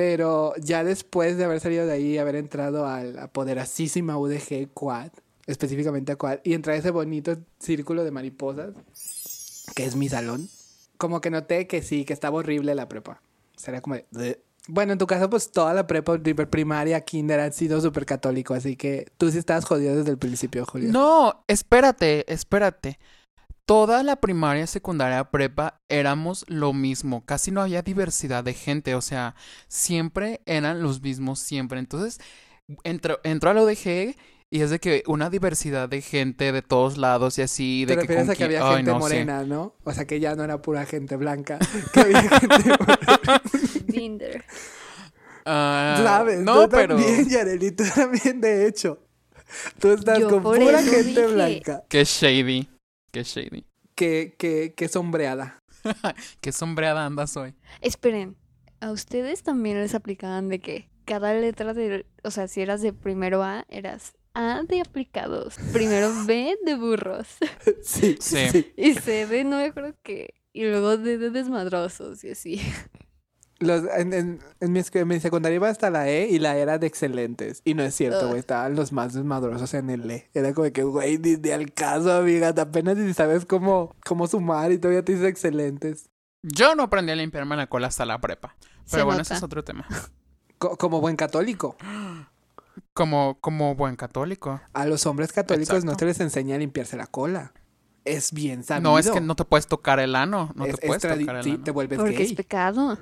pero 0.00 0.54
ya 0.56 0.82
después 0.82 1.36
de 1.36 1.44
haber 1.44 1.60
salido 1.60 1.84
de 1.84 1.92
ahí, 1.92 2.16
haber 2.16 2.34
entrado 2.36 2.86
a 2.86 3.04
la 3.04 3.28
poderosísima 3.30 4.16
UDG 4.16 4.70
Quad, 4.72 5.10
específicamente 5.46 6.12
a 6.12 6.16
Quad, 6.16 6.38
y 6.42 6.54
entrar 6.54 6.76
a 6.76 6.78
ese 6.78 6.90
bonito 6.90 7.36
círculo 7.58 8.02
de 8.02 8.10
mariposas, 8.10 8.70
que 9.74 9.84
es 9.84 9.96
mi 9.96 10.08
salón, 10.08 10.48
como 10.96 11.20
que 11.20 11.28
noté 11.28 11.66
que 11.66 11.82
sí, 11.82 12.06
que 12.06 12.14
estaba 12.14 12.38
horrible 12.38 12.74
la 12.74 12.88
prepa. 12.88 13.20
Sería 13.56 13.82
como 13.82 13.96
de... 14.10 14.40
Bueno, 14.68 14.92
en 14.94 14.98
tu 14.98 15.06
caso, 15.06 15.28
pues 15.28 15.52
toda 15.52 15.74
la 15.74 15.86
prepa, 15.86 16.16
pri- 16.16 16.32
primaria, 16.46 17.02
kinder, 17.02 17.38
han 17.38 17.52
sido 17.52 17.78
súper 17.82 18.06
católico, 18.06 18.54
así 18.54 18.76
que 18.76 19.06
tú 19.18 19.30
sí 19.30 19.36
estabas 19.36 19.66
jodido 19.66 19.96
desde 19.96 20.12
el 20.12 20.18
principio, 20.18 20.64
Julio. 20.64 20.90
No, 20.90 21.44
espérate, 21.46 22.24
espérate. 22.32 22.98
Toda 23.70 24.02
la 24.02 24.16
primaria, 24.16 24.66
secundaria, 24.66 25.30
prepa 25.30 25.80
éramos 25.88 26.44
lo 26.48 26.72
mismo. 26.72 27.24
Casi 27.24 27.52
no 27.52 27.60
había 27.60 27.82
diversidad 27.82 28.42
de 28.42 28.52
gente. 28.52 28.96
O 28.96 29.00
sea, 29.00 29.36
siempre 29.68 30.40
eran 30.44 30.82
los 30.82 31.00
mismos, 31.00 31.38
siempre. 31.38 31.78
Entonces, 31.78 32.18
entro, 32.82 33.20
entro 33.22 33.48
a 33.48 33.54
la 33.54 33.62
ODG 33.62 34.16
y 34.50 34.60
es 34.62 34.70
de 34.70 34.80
que 34.80 35.04
una 35.06 35.30
diversidad 35.30 35.88
de 35.88 36.02
gente 36.02 36.50
de 36.50 36.62
todos 36.62 36.98
lados 36.98 37.38
y 37.38 37.42
así. 37.42 37.84
De 37.84 37.94
Te 37.94 38.00
que 38.00 38.00
refieres 38.08 38.24
con 38.24 38.32
a 38.32 38.34
que 38.34 38.42
había 38.42 38.68
Ay, 38.68 38.76
gente 38.78 38.90
no 38.90 38.98
morena, 38.98 39.44
¿no? 39.44 39.76
O 39.84 39.92
sea, 39.92 40.04
que 40.04 40.18
ya 40.18 40.34
no 40.34 40.42
era 40.42 40.60
pura 40.60 40.84
gente 40.84 41.14
blanca. 41.14 41.60
Que 41.94 42.00
había 42.00 42.22
gente 42.22 42.70
morena. 42.76 43.42
Binder. 43.86 44.44
Ah, 45.46 45.94
¿Sabes? 46.02 46.40
No, 46.40 46.64
tú 46.64 46.70
pero. 46.70 46.96
también, 46.96 47.28
Yareli, 47.28 47.70
tú 47.70 47.84
también, 47.94 48.40
de 48.40 48.66
hecho. 48.66 48.98
Tú 49.78 49.92
estás 49.92 50.18
Yo 50.18 50.28
con 50.28 50.42
pura 50.42 50.82
gente 50.82 51.04
dije. 51.04 51.26
blanca. 51.28 51.84
Qué 51.88 52.02
shady. 52.02 52.79
Qué 53.10 53.22
shady. 53.22 53.64
Que, 53.94 54.34
que, 54.38 54.74
que 54.76 54.88
sombreada. 54.88 55.62
Qué 56.40 56.52
sombreada 56.52 57.06
andas 57.06 57.36
hoy. 57.36 57.54
Esperen, 57.80 58.36
¿a 58.80 58.90
ustedes 58.92 59.42
también 59.42 59.78
les 59.80 59.94
aplicaban 59.94 60.48
de 60.48 60.60
que 60.60 60.88
cada 61.04 61.34
letra 61.34 61.74
de, 61.74 62.06
o 62.22 62.30
sea, 62.30 62.48
si 62.48 62.60
eras 62.60 62.82
de 62.82 62.92
primero 62.92 63.42
A, 63.42 63.64
eras 63.68 64.12
A 64.34 64.62
de 64.62 64.80
aplicados, 64.80 65.56
primero 65.72 66.12
B 66.26 66.56
de 66.64 66.76
burros 66.76 67.26
Sí, 67.82 68.16
Sí. 68.20 68.48
sí. 68.50 68.72
y 68.76 68.94
C 68.94 69.26
de 69.26 69.42
no 69.44 69.56
me 69.56 69.64
acuerdo 69.64 69.94
qué, 70.02 70.34
y 70.52 70.64
luego 70.64 70.96
D 70.96 71.18
de 71.18 71.30
desmadrosos 71.30 72.22
y 72.24 72.30
así. 72.30 72.60
Los, 73.60 73.84
en, 73.96 74.12
en, 74.14 74.38
en 74.60 74.72
mi, 74.72 74.80
en 74.92 75.08
mi 75.08 75.20
secundaria 75.20 75.56
iba 75.56 75.68
hasta 75.68 75.90
la 75.90 76.08
E 76.08 76.28
y 76.28 76.38
la 76.38 76.56
E 76.56 76.60
era 76.62 76.78
de 76.78 76.86
excelentes. 76.86 77.60
Y 77.64 77.74
no 77.74 77.82
es 77.82 77.94
cierto, 77.94 78.26
güey. 78.28 78.40
Estaban 78.40 78.74
los 78.74 78.90
más 78.90 79.12
desmadrosos 79.12 79.74
en 79.74 79.90
el 79.90 80.10
E. 80.10 80.30
Era 80.34 80.54
como 80.54 80.72
que, 80.72 80.82
güey, 80.82 81.18
ni, 81.18 81.36
ni 81.36 81.50
al 81.50 81.72
caso, 81.72 82.10
amiga. 82.12 82.48
Apenas 82.56 82.96
si 82.96 83.12
sabes 83.14 83.44
cómo, 83.44 83.94
cómo 84.06 84.26
sumar 84.26 84.72
y 84.72 84.78
todavía 84.78 85.04
te 85.04 85.12
dices 85.12 85.28
excelentes. 85.28 86.08
Yo 86.42 86.74
no 86.74 86.84
aprendí 86.84 87.12
a 87.12 87.16
limpiarme 87.16 87.54
la 87.54 87.66
cola 87.68 87.88
hasta 87.88 88.06
la 88.06 88.18
prepa. 88.18 88.56
Pero 88.60 88.84
Se 88.86 89.02
bueno, 89.02 89.10
nota. 89.18 89.22
ese 89.22 89.34
es 89.34 89.42
otro 89.42 89.62
tema. 89.62 89.86
Co- 90.58 90.76
como 90.78 91.00
buen 91.02 91.16
católico. 91.16 91.76
Como, 92.94 93.38
como 93.40 93.74
buen 93.74 93.96
católico. 93.96 94.60
A 94.72 94.86
los 94.86 95.06
hombres 95.06 95.32
católicos 95.32 95.84
no 95.84 95.94
se 95.98 96.04
les 96.06 96.20
enseña 96.20 96.56
a 96.56 96.58
limpiarse 96.58 96.96
la 96.96 97.06
cola. 97.06 97.52
Es 98.04 98.32
bien 98.32 98.64
sabido. 98.64 98.90
No, 98.90 98.98
es 98.98 99.10
que 99.10 99.20
no 99.20 99.36
te 99.36 99.44
puedes 99.44 99.66
tocar 99.66 100.00
el 100.00 100.16
ano. 100.16 100.50
No 100.54 100.64
Es- 100.64 100.76
te 100.76 100.86
es 100.86 100.86
puedes 100.88 101.02
tocar 101.02 101.36
el 101.36 101.44
Sí, 101.44 101.50
ano. 101.50 101.64
te 101.64 101.70
vuelves 101.70 101.98
Porque 101.98 102.22
es 102.22 102.32
pecado, 102.32 102.98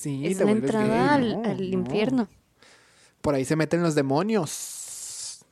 Sí, 0.00 0.26
es 0.26 0.38
te 0.38 0.44
vuelves 0.44 0.62
entrada 0.64 0.86
gay. 1.18 1.30
al, 1.32 1.42
No, 1.42 1.48
al 1.50 1.56
no. 1.58 1.78
infierno. 1.78 2.28
Por 3.20 3.34
ahí 3.34 3.44
se 3.44 3.54
meten 3.56 3.82
los 3.82 3.94
demonios. 3.94 5.44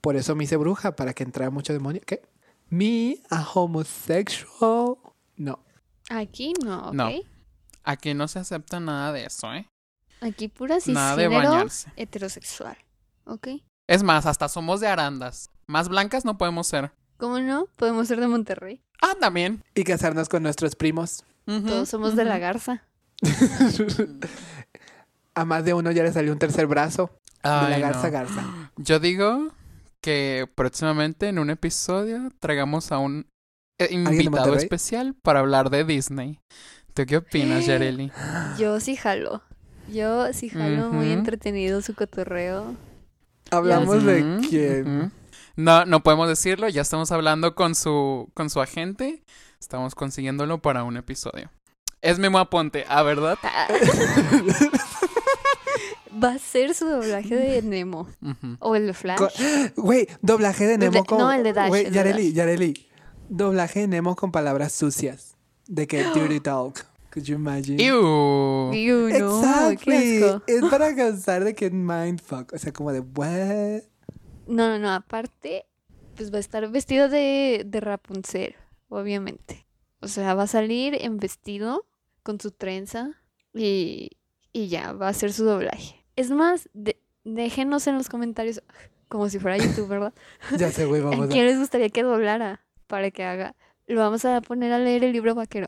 Por 0.00 0.14
eso 0.14 0.36
me 0.36 0.44
hice 0.44 0.56
bruja, 0.56 0.94
para 0.94 1.12
que 1.14 1.24
entrara 1.24 1.50
mucho 1.50 1.72
demonio. 1.72 2.00
¿Qué? 2.06 2.22
Me, 2.68 3.16
a 3.28 3.42
homosexual. 3.52 4.94
No. 5.36 5.58
Aquí 6.10 6.52
no, 6.64 6.88
¿ok? 6.90 6.94
No. 6.94 7.10
Aquí 7.82 8.14
no 8.14 8.28
se 8.28 8.38
acepta 8.38 8.78
nada 8.78 9.12
de 9.12 9.24
eso, 9.24 9.52
¿eh? 9.52 9.68
Aquí 10.20 10.46
pura 10.48 10.78
Nada 10.86 11.16
de 11.16 11.28
bañarse. 11.28 11.90
heterosexual, 11.96 12.76
¿ok? 13.24 13.48
Es 13.88 14.02
más, 14.02 14.26
hasta 14.26 14.48
somos 14.48 14.80
de 14.80 14.86
arandas. 14.88 15.50
Más 15.66 15.88
blancas 15.88 16.24
no 16.24 16.38
podemos 16.38 16.66
ser. 16.66 16.92
¿Cómo 17.16 17.40
no? 17.40 17.66
Podemos 17.76 18.06
ser 18.08 18.20
de 18.20 18.28
Monterrey. 18.28 18.80
Ah, 19.00 19.14
también. 19.20 19.64
Y 19.74 19.84
casarnos 19.84 20.28
con 20.28 20.42
nuestros 20.42 20.76
primos. 20.76 21.24
Todos 21.46 21.88
somos 21.88 22.14
de 22.14 22.24
la 22.24 22.38
garza. 22.38 22.82
A 25.34 25.44
más 25.44 25.64
de 25.64 25.74
uno 25.74 25.90
ya 25.92 26.02
le 26.02 26.12
salió 26.12 26.32
un 26.32 26.38
tercer 26.38 26.66
brazo. 26.66 27.10
de 27.42 27.50
la 27.50 27.78
garza 27.78 28.08
no. 28.08 28.12
garza. 28.12 28.72
Yo 28.76 28.98
digo 28.98 29.52
que 30.00 30.48
próximamente 30.54 31.28
en 31.28 31.38
un 31.38 31.50
episodio 31.50 32.30
traigamos 32.40 32.90
a 32.92 32.98
un 32.98 33.26
eh, 33.78 33.88
invitado 33.90 34.54
especial 34.54 35.14
para 35.14 35.40
hablar 35.40 35.70
de 35.70 35.84
Disney. 35.84 36.40
¿Tú 36.94 37.06
qué 37.06 37.18
opinas, 37.18 37.66
Yareli? 37.66 38.10
Yo 38.58 38.80
sí 38.80 38.96
jalo. 38.96 39.42
Yo 39.92 40.32
sí 40.32 40.48
jalo 40.48 40.92
muy 40.92 41.12
entretenido 41.12 41.80
su 41.80 41.94
cotorreo. 41.94 42.74
Hablamos 43.50 44.04
de 44.04 44.40
quién. 44.48 45.12
No, 45.56 45.84
no 45.86 46.02
podemos 46.02 46.28
decirlo, 46.28 46.68
ya 46.68 46.82
estamos 46.82 47.10
hablando 47.10 47.54
con 47.54 47.74
su, 47.74 48.30
con 48.34 48.50
su 48.50 48.60
agente. 48.60 49.22
Estamos 49.60 49.94
consiguiéndolo 49.94 50.60
para 50.60 50.84
un 50.84 50.96
episodio. 50.96 51.50
Es 52.00 52.18
Memo 52.18 52.38
Aponte, 52.38 52.84
¿ah, 52.88 53.02
verdad? 53.02 53.36
Va 56.22 56.30
a 56.30 56.38
ser 56.38 56.74
su 56.74 56.86
doblaje 56.86 57.34
de 57.36 57.62
Nemo. 57.62 58.08
O 58.60 58.74
el 58.74 58.86
de 58.86 58.94
Flash. 58.94 59.20
Güey, 59.76 60.08
doblaje 60.22 60.66
de 60.66 60.78
Nemo 60.78 61.04
con. 61.04 61.18
no, 61.18 61.32
el 61.32 61.42
de 61.44 61.52
Dash, 61.52 61.68
Güey, 61.68 61.90
Yareli, 61.90 62.32
Yareli. 62.32 62.88
Doblaje 63.28 63.80
de 63.80 63.88
Nemo 63.88 64.16
con 64.16 64.32
palabras 64.32 64.72
sucias. 64.72 65.36
De 65.66 65.86
que 65.86 66.02
dirty 66.14 66.40
talk. 66.40 66.86
Could 67.12 67.24
you 67.26 67.36
imagine? 67.36 67.82
Ew. 67.82 68.72
Ew, 68.72 69.08
no, 69.18 69.38
Exactly. 69.40 69.92
qué 70.18 70.24
asco. 70.24 70.42
Es 70.46 70.64
para 70.70 70.94
causar 70.96 71.44
de 71.44 71.54
que 71.54 71.70
mindfuck. 71.70 72.52
O 72.52 72.58
sea, 72.58 72.72
como 72.72 72.92
de 72.92 73.00
what? 73.00 73.82
No, 74.46 74.68
no, 74.68 74.78
no. 74.78 74.90
Aparte, 74.92 75.66
pues 76.16 76.32
va 76.32 76.36
a 76.38 76.40
estar 76.40 76.68
vestido 76.70 77.08
de, 77.08 77.62
de 77.66 77.80
Rapunzel, 77.80 78.56
obviamente. 78.88 79.66
O 80.00 80.08
sea, 80.08 80.34
va 80.34 80.44
a 80.44 80.46
salir 80.46 80.96
en 81.00 81.18
vestido 81.18 81.86
con 82.22 82.40
su 82.40 82.50
trenza 82.50 83.12
y, 83.54 84.10
y 84.52 84.68
ya, 84.68 84.92
va 84.92 85.06
a 85.06 85.10
hacer 85.10 85.32
su 85.32 85.44
doblaje. 85.44 86.04
Es 86.16 86.30
más, 86.30 86.68
de- 86.72 87.00
déjenos 87.24 87.86
en 87.86 87.96
los 87.96 88.08
comentarios, 88.08 88.62
como 89.08 89.28
si 89.28 89.38
fuera 89.38 89.56
YouTube, 89.64 89.88
¿verdad? 89.88 90.12
Ya 90.56 90.70
sé, 90.70 90.84
güey, 90.86 91.00
¿A 91.02 91.06
vamos 91.06 91.26
a. 91.26 91.28
quién 91.28 91.46
les 91.46 91.58
gustaría 91.58 91.88
que 91.88 92.02
doblara 92.02 92.60
para 92.86 93.10
que 93.10 93.24
haga? 93.24 93.54
Lo 93.86 94.00
vamos 94.00 94.24
a 94.24 94.40
poner 94.40 94.72
a 94.72 94.78
leer 94.78 95.02
el 95.04 95.12
libro 95.12 95.34
vaquero. 95.34 95.66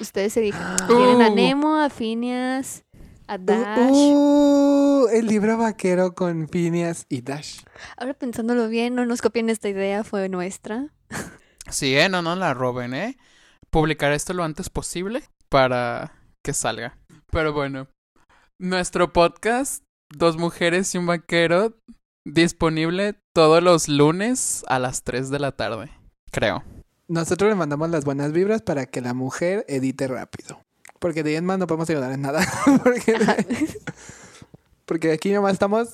Ustedes 0.00 0.32
se 0.32 0.40
dijeron. 0.40 0.76
Tienen 0.88 1.22
a 1.22 1.28
Uh. 1.30 1.34
Nemo, 1.34 1.76
a 1.76 1.90
Phineas, 1.90 2.84
a 3.26 3.36
Dash. 3.38 3.90
Uh, 3.92 5.04
uh, 5.04 5.08
el 5.08 5.26
libro 5.26 5.58
vaquero 5.58 6.14
con 6.14 6.48
Phineas 6.48 7.04
y 7.08 7.20
Dash. 7.20 7.60
Ahora 7.96 8.14
pensándolo 8.14 8.68
bien, 8.68 8.94
no 8.94 9.04
nos 9.06 9.20
copien 9.22 9.50
esta 9.50 9.68
idea, 9.68 10.02
fue 10.04 10.28
nuestra. 10.28 10.88
Sí, 11.70 11.96
eh, 11.96 12.08
no, 12.08 12.22
no 12.22 12.34
la 12.36 12.54
roben, 12.54 12.94
¿eh? 12.94 13.16
Publicar 13.70 14.12
esto 14.12 14.32
lo 14.32 14.44
antes 14.44 14.70
posible 14.70 15.22
para 15.48 16.12
que 16.42 16.52
salga. 16.52 16.96
Pero 17.30 17.52
bueno, 17.52 17.88
nuestro 18.58 19.12
podcast, 19.12 19.84
Dos 20.10 20.38
Mujeres 20.38 20.94
y 20.94 20.98
un 20.98 21.06
Vaquero, 21.06 21.76
disponible 22.24 23.16
todos 23.34 23.62
los 23.62 23.88
lunes 23.88 24.64
a 24.68 24.78
las 24.78 25.02
3 25.02 25.30
de 25.30 25.38
la 25.38 25.52
tarde, 25.52 25.90
creo. 26.30 26.64
Nosotros 27.06 27.50
le 27.50 27.56
mandamos 27.56 27.90
las 27.90 28.04
buenas 28.04 28.32
vibras 28.32 28.62
para 28.62 28.86
que 28.86 29.00
la 29.00 29.14
mujer 29.14 29.64
edite 29.68 30.08
rápido. 30.08 30.60
Porque 30.98 31.22
de 31.22 31.36
ahí 31.36 31.42
más 31.42 31.58
no 31.58 31.66
podemos 31.66 31.88
ayudar 31.88 32.12
en 32.12 32.22
nada. 32.22 32.46
porque, 32.82 33.18
porque 34.84 35.12
aquí 35.12 35.30
nomás 35.32 35.52
estamos. 35.52 35.88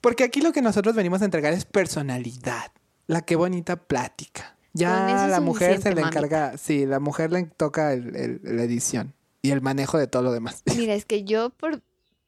Porque 0.00 0.24
aquí 0.24 0.40
lo 0.40 0.52
que 0.52 0.62
nosotros 0.62 0.94
venimos 0.94 1.20
a 1.22 1.26
entregar 1.26 1.52
es 1.52 1.64
personalidad. 1.64 2.72
La 3.06 3.22
que 3.22 3.36
bonita 3.36 3.76
plática. 3.76 4.56
Ya 4.72 5.26
la 5.28 5.40
mujer 5.40 5.80
se 5.82 5.90
le 5.94 6.00
mamita. 6.02 6.18
encarga. 6.20 6.58
Sí, 6.58 6.86
la 6.86 7.00
mujer 7.00 7.32
le 7.32 7.44
toca 7.44 7.92
el- 7.92 8.14
el- 8.16 8.40
la 8.44 8.62
edición 8.62 9.14
y 9.42 9.50
el 9.50 9.60
manejo 9.60 9.98
de 9.98 10.06
todo 10.06 10.22
lo 10.22 10.32
demás. 10.32 10.62
Mira, 10.76 10.94
es 10.94 11.04
que 11.04 11.24
yo 11.24 11.50
por, 11.50 11.82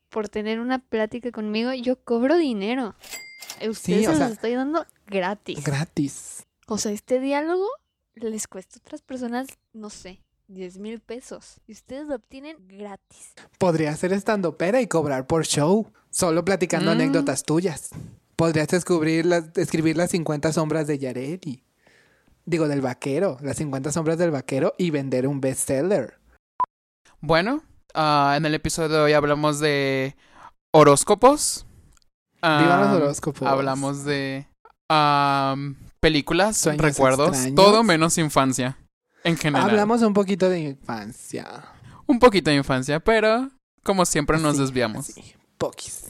por 0.09 0.29
tener 0.29 0.61
una 0.61 0.79
plática 0.81 1.31
conmigo, 1.31 1.73
yo 1.73 1.97
cobro 2.03 2.37
dinero. 2.37 2.95
A 3.65 3.69
Ustedes 3.71 4.09
o 4.09 4.11
se 4.13 4.17
sea- 4.17 4.27
los 4.29 4.35
estoy 4.37 4.55
dando 4.55 4.85
gratis. 5.07 5.63
Gratis. 5.65 6.45
O 6.67 6.79
sea, 6.79 6.91
este 6.93 7.21
diálogo 7.21 7.67
les 8.15 8.47
cuesta 8.49 8.77
a 8.77 8.81
otras 8.81 9.03
personas, 9.03 9.47
no 9.73 9.89
sé, 9.91 10.21
10 10.49 10.79
mil 10.79 11.01
pesos. 11.01 11.61
Y 11.67 11.73
ustedes 11.73 12.07
lo 12.07 12.17
obtienen 12.17 12.57
gratis. 12.67 13.33
Podrías 13.59 13.99
ser 13.99 14.13
estando 14.13 14.57
pera 14.59 14.81
y 14.81 14.87
cobrar 14.87 15.27
por 15.27 15.45
show. 15.47 15.87
Solo 16.11 16.45
platicando 16.45 16.91
Mm. 16.91 16.95
anécdotas 16.95 17.43
tuyas. 17.45 17.91
Podrías 18.37 18.69
descubrir 18.69 19.25
las, 19.27 19.57
escribir 19.57 19.97
las 19.97 20.11
50 20.11 20.53
sombras 20.53 20.87
de 20.87 20.99
Yareli. 20.99 21.63
Digo, 22.45 22.69
del 22.69 22.81
vaquero. 22.81 23.39
Las 23.41 23.57
50 23.59 23.93
sombras 23.93 24.19
del 24.19 24.31
vaquero 24.31 24.75
y 24.79 24.91
vender 24.91 25.27
un 25.27 25.41
bestseller. 25.41 26.19
Bueno, 27.21 27.63
ah, 27.95 28.35
en 28.37 28.45
el 28.47 28.55
episodio 28.55 28.89
de 28.89 28.99
hoy 28.99 29.13
hablamos 29.13 29.61
de 29.61 30.17
horóscopos. 30.73 31.67
Viva 32.43 32.81
los 32.81 32.89
Ah, 32.89 32.95
horóscopos. 32.97 33.47
Hablamos 33.49 34.05
de 34.05 34.47
películas, 36.01 36.57
Sueños 36.57 36.83
recuerdos, 36.83 37.29
extraños. 37.29 37.55
todo 37.55 37.83
menos 37.85 38.19
infancia. 38.19 38.77
En 39.25 39.37
general. 39.37 39.71
Hablamos 39.71 40.03
un 40.03 40.13
poquito 40.15 40.49
de 40.49 40.59
infancia. 40.61 41.65
un 42.07 42.19
poquito 42.19 42.51
de 42.51 42.57
infancia, 42.57 42.99
pero 42.99 43.49
como 43.85 44.05
siempre 44.05 44.39
nos 44.39 44.59
desviamos. 44.59 45.09
así, 45.11 45.35
poquis. 45.59 46.07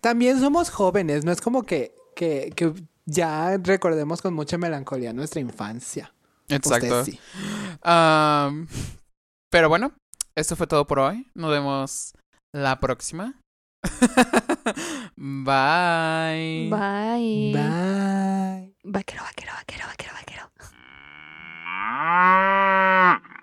También 0.00 0.40
somos 0.40 0.70
jóvenes. 0.70 1.24
No 1.24 1.30
es 1.32 1.40
como 1.40 1.62
que, 1.62 1.94
que, 2.16 2.52
que 2.56 2.72
ya 3.06 3.56
recordemos 3.58 4.22
con 4.22 4.34
mucha 4.34 4.58
melancolía 4.58 5.12
nuestra 5.12 5.40
infancia. 5.40 6.12
Exacto. 6.48 7.04
Sí. 7.04 7.18
Am, 7.82 8.66
pero 9.50 9.68
bueno, 9.68 9.92
esto 10.34 10.56
fue 10.56 10.66
todo 10.66 10.86
por 10.86 10.98
hoy. 10.98 11.26
Nos 11.34 11.50
vemos 11.50 12.14
la 12.54 12.80
próxima. 12.80 13.34
Bye. 15.16 16.68
Bye. 16.70 17.52
Bye. 17.52 18.74
Vaquero, 18.84 19.22
vaquero, 19.22 19.52
vaquero, 19.54 19.86
vaquero, 19.86 20.12
vaquero. 20.14 20.50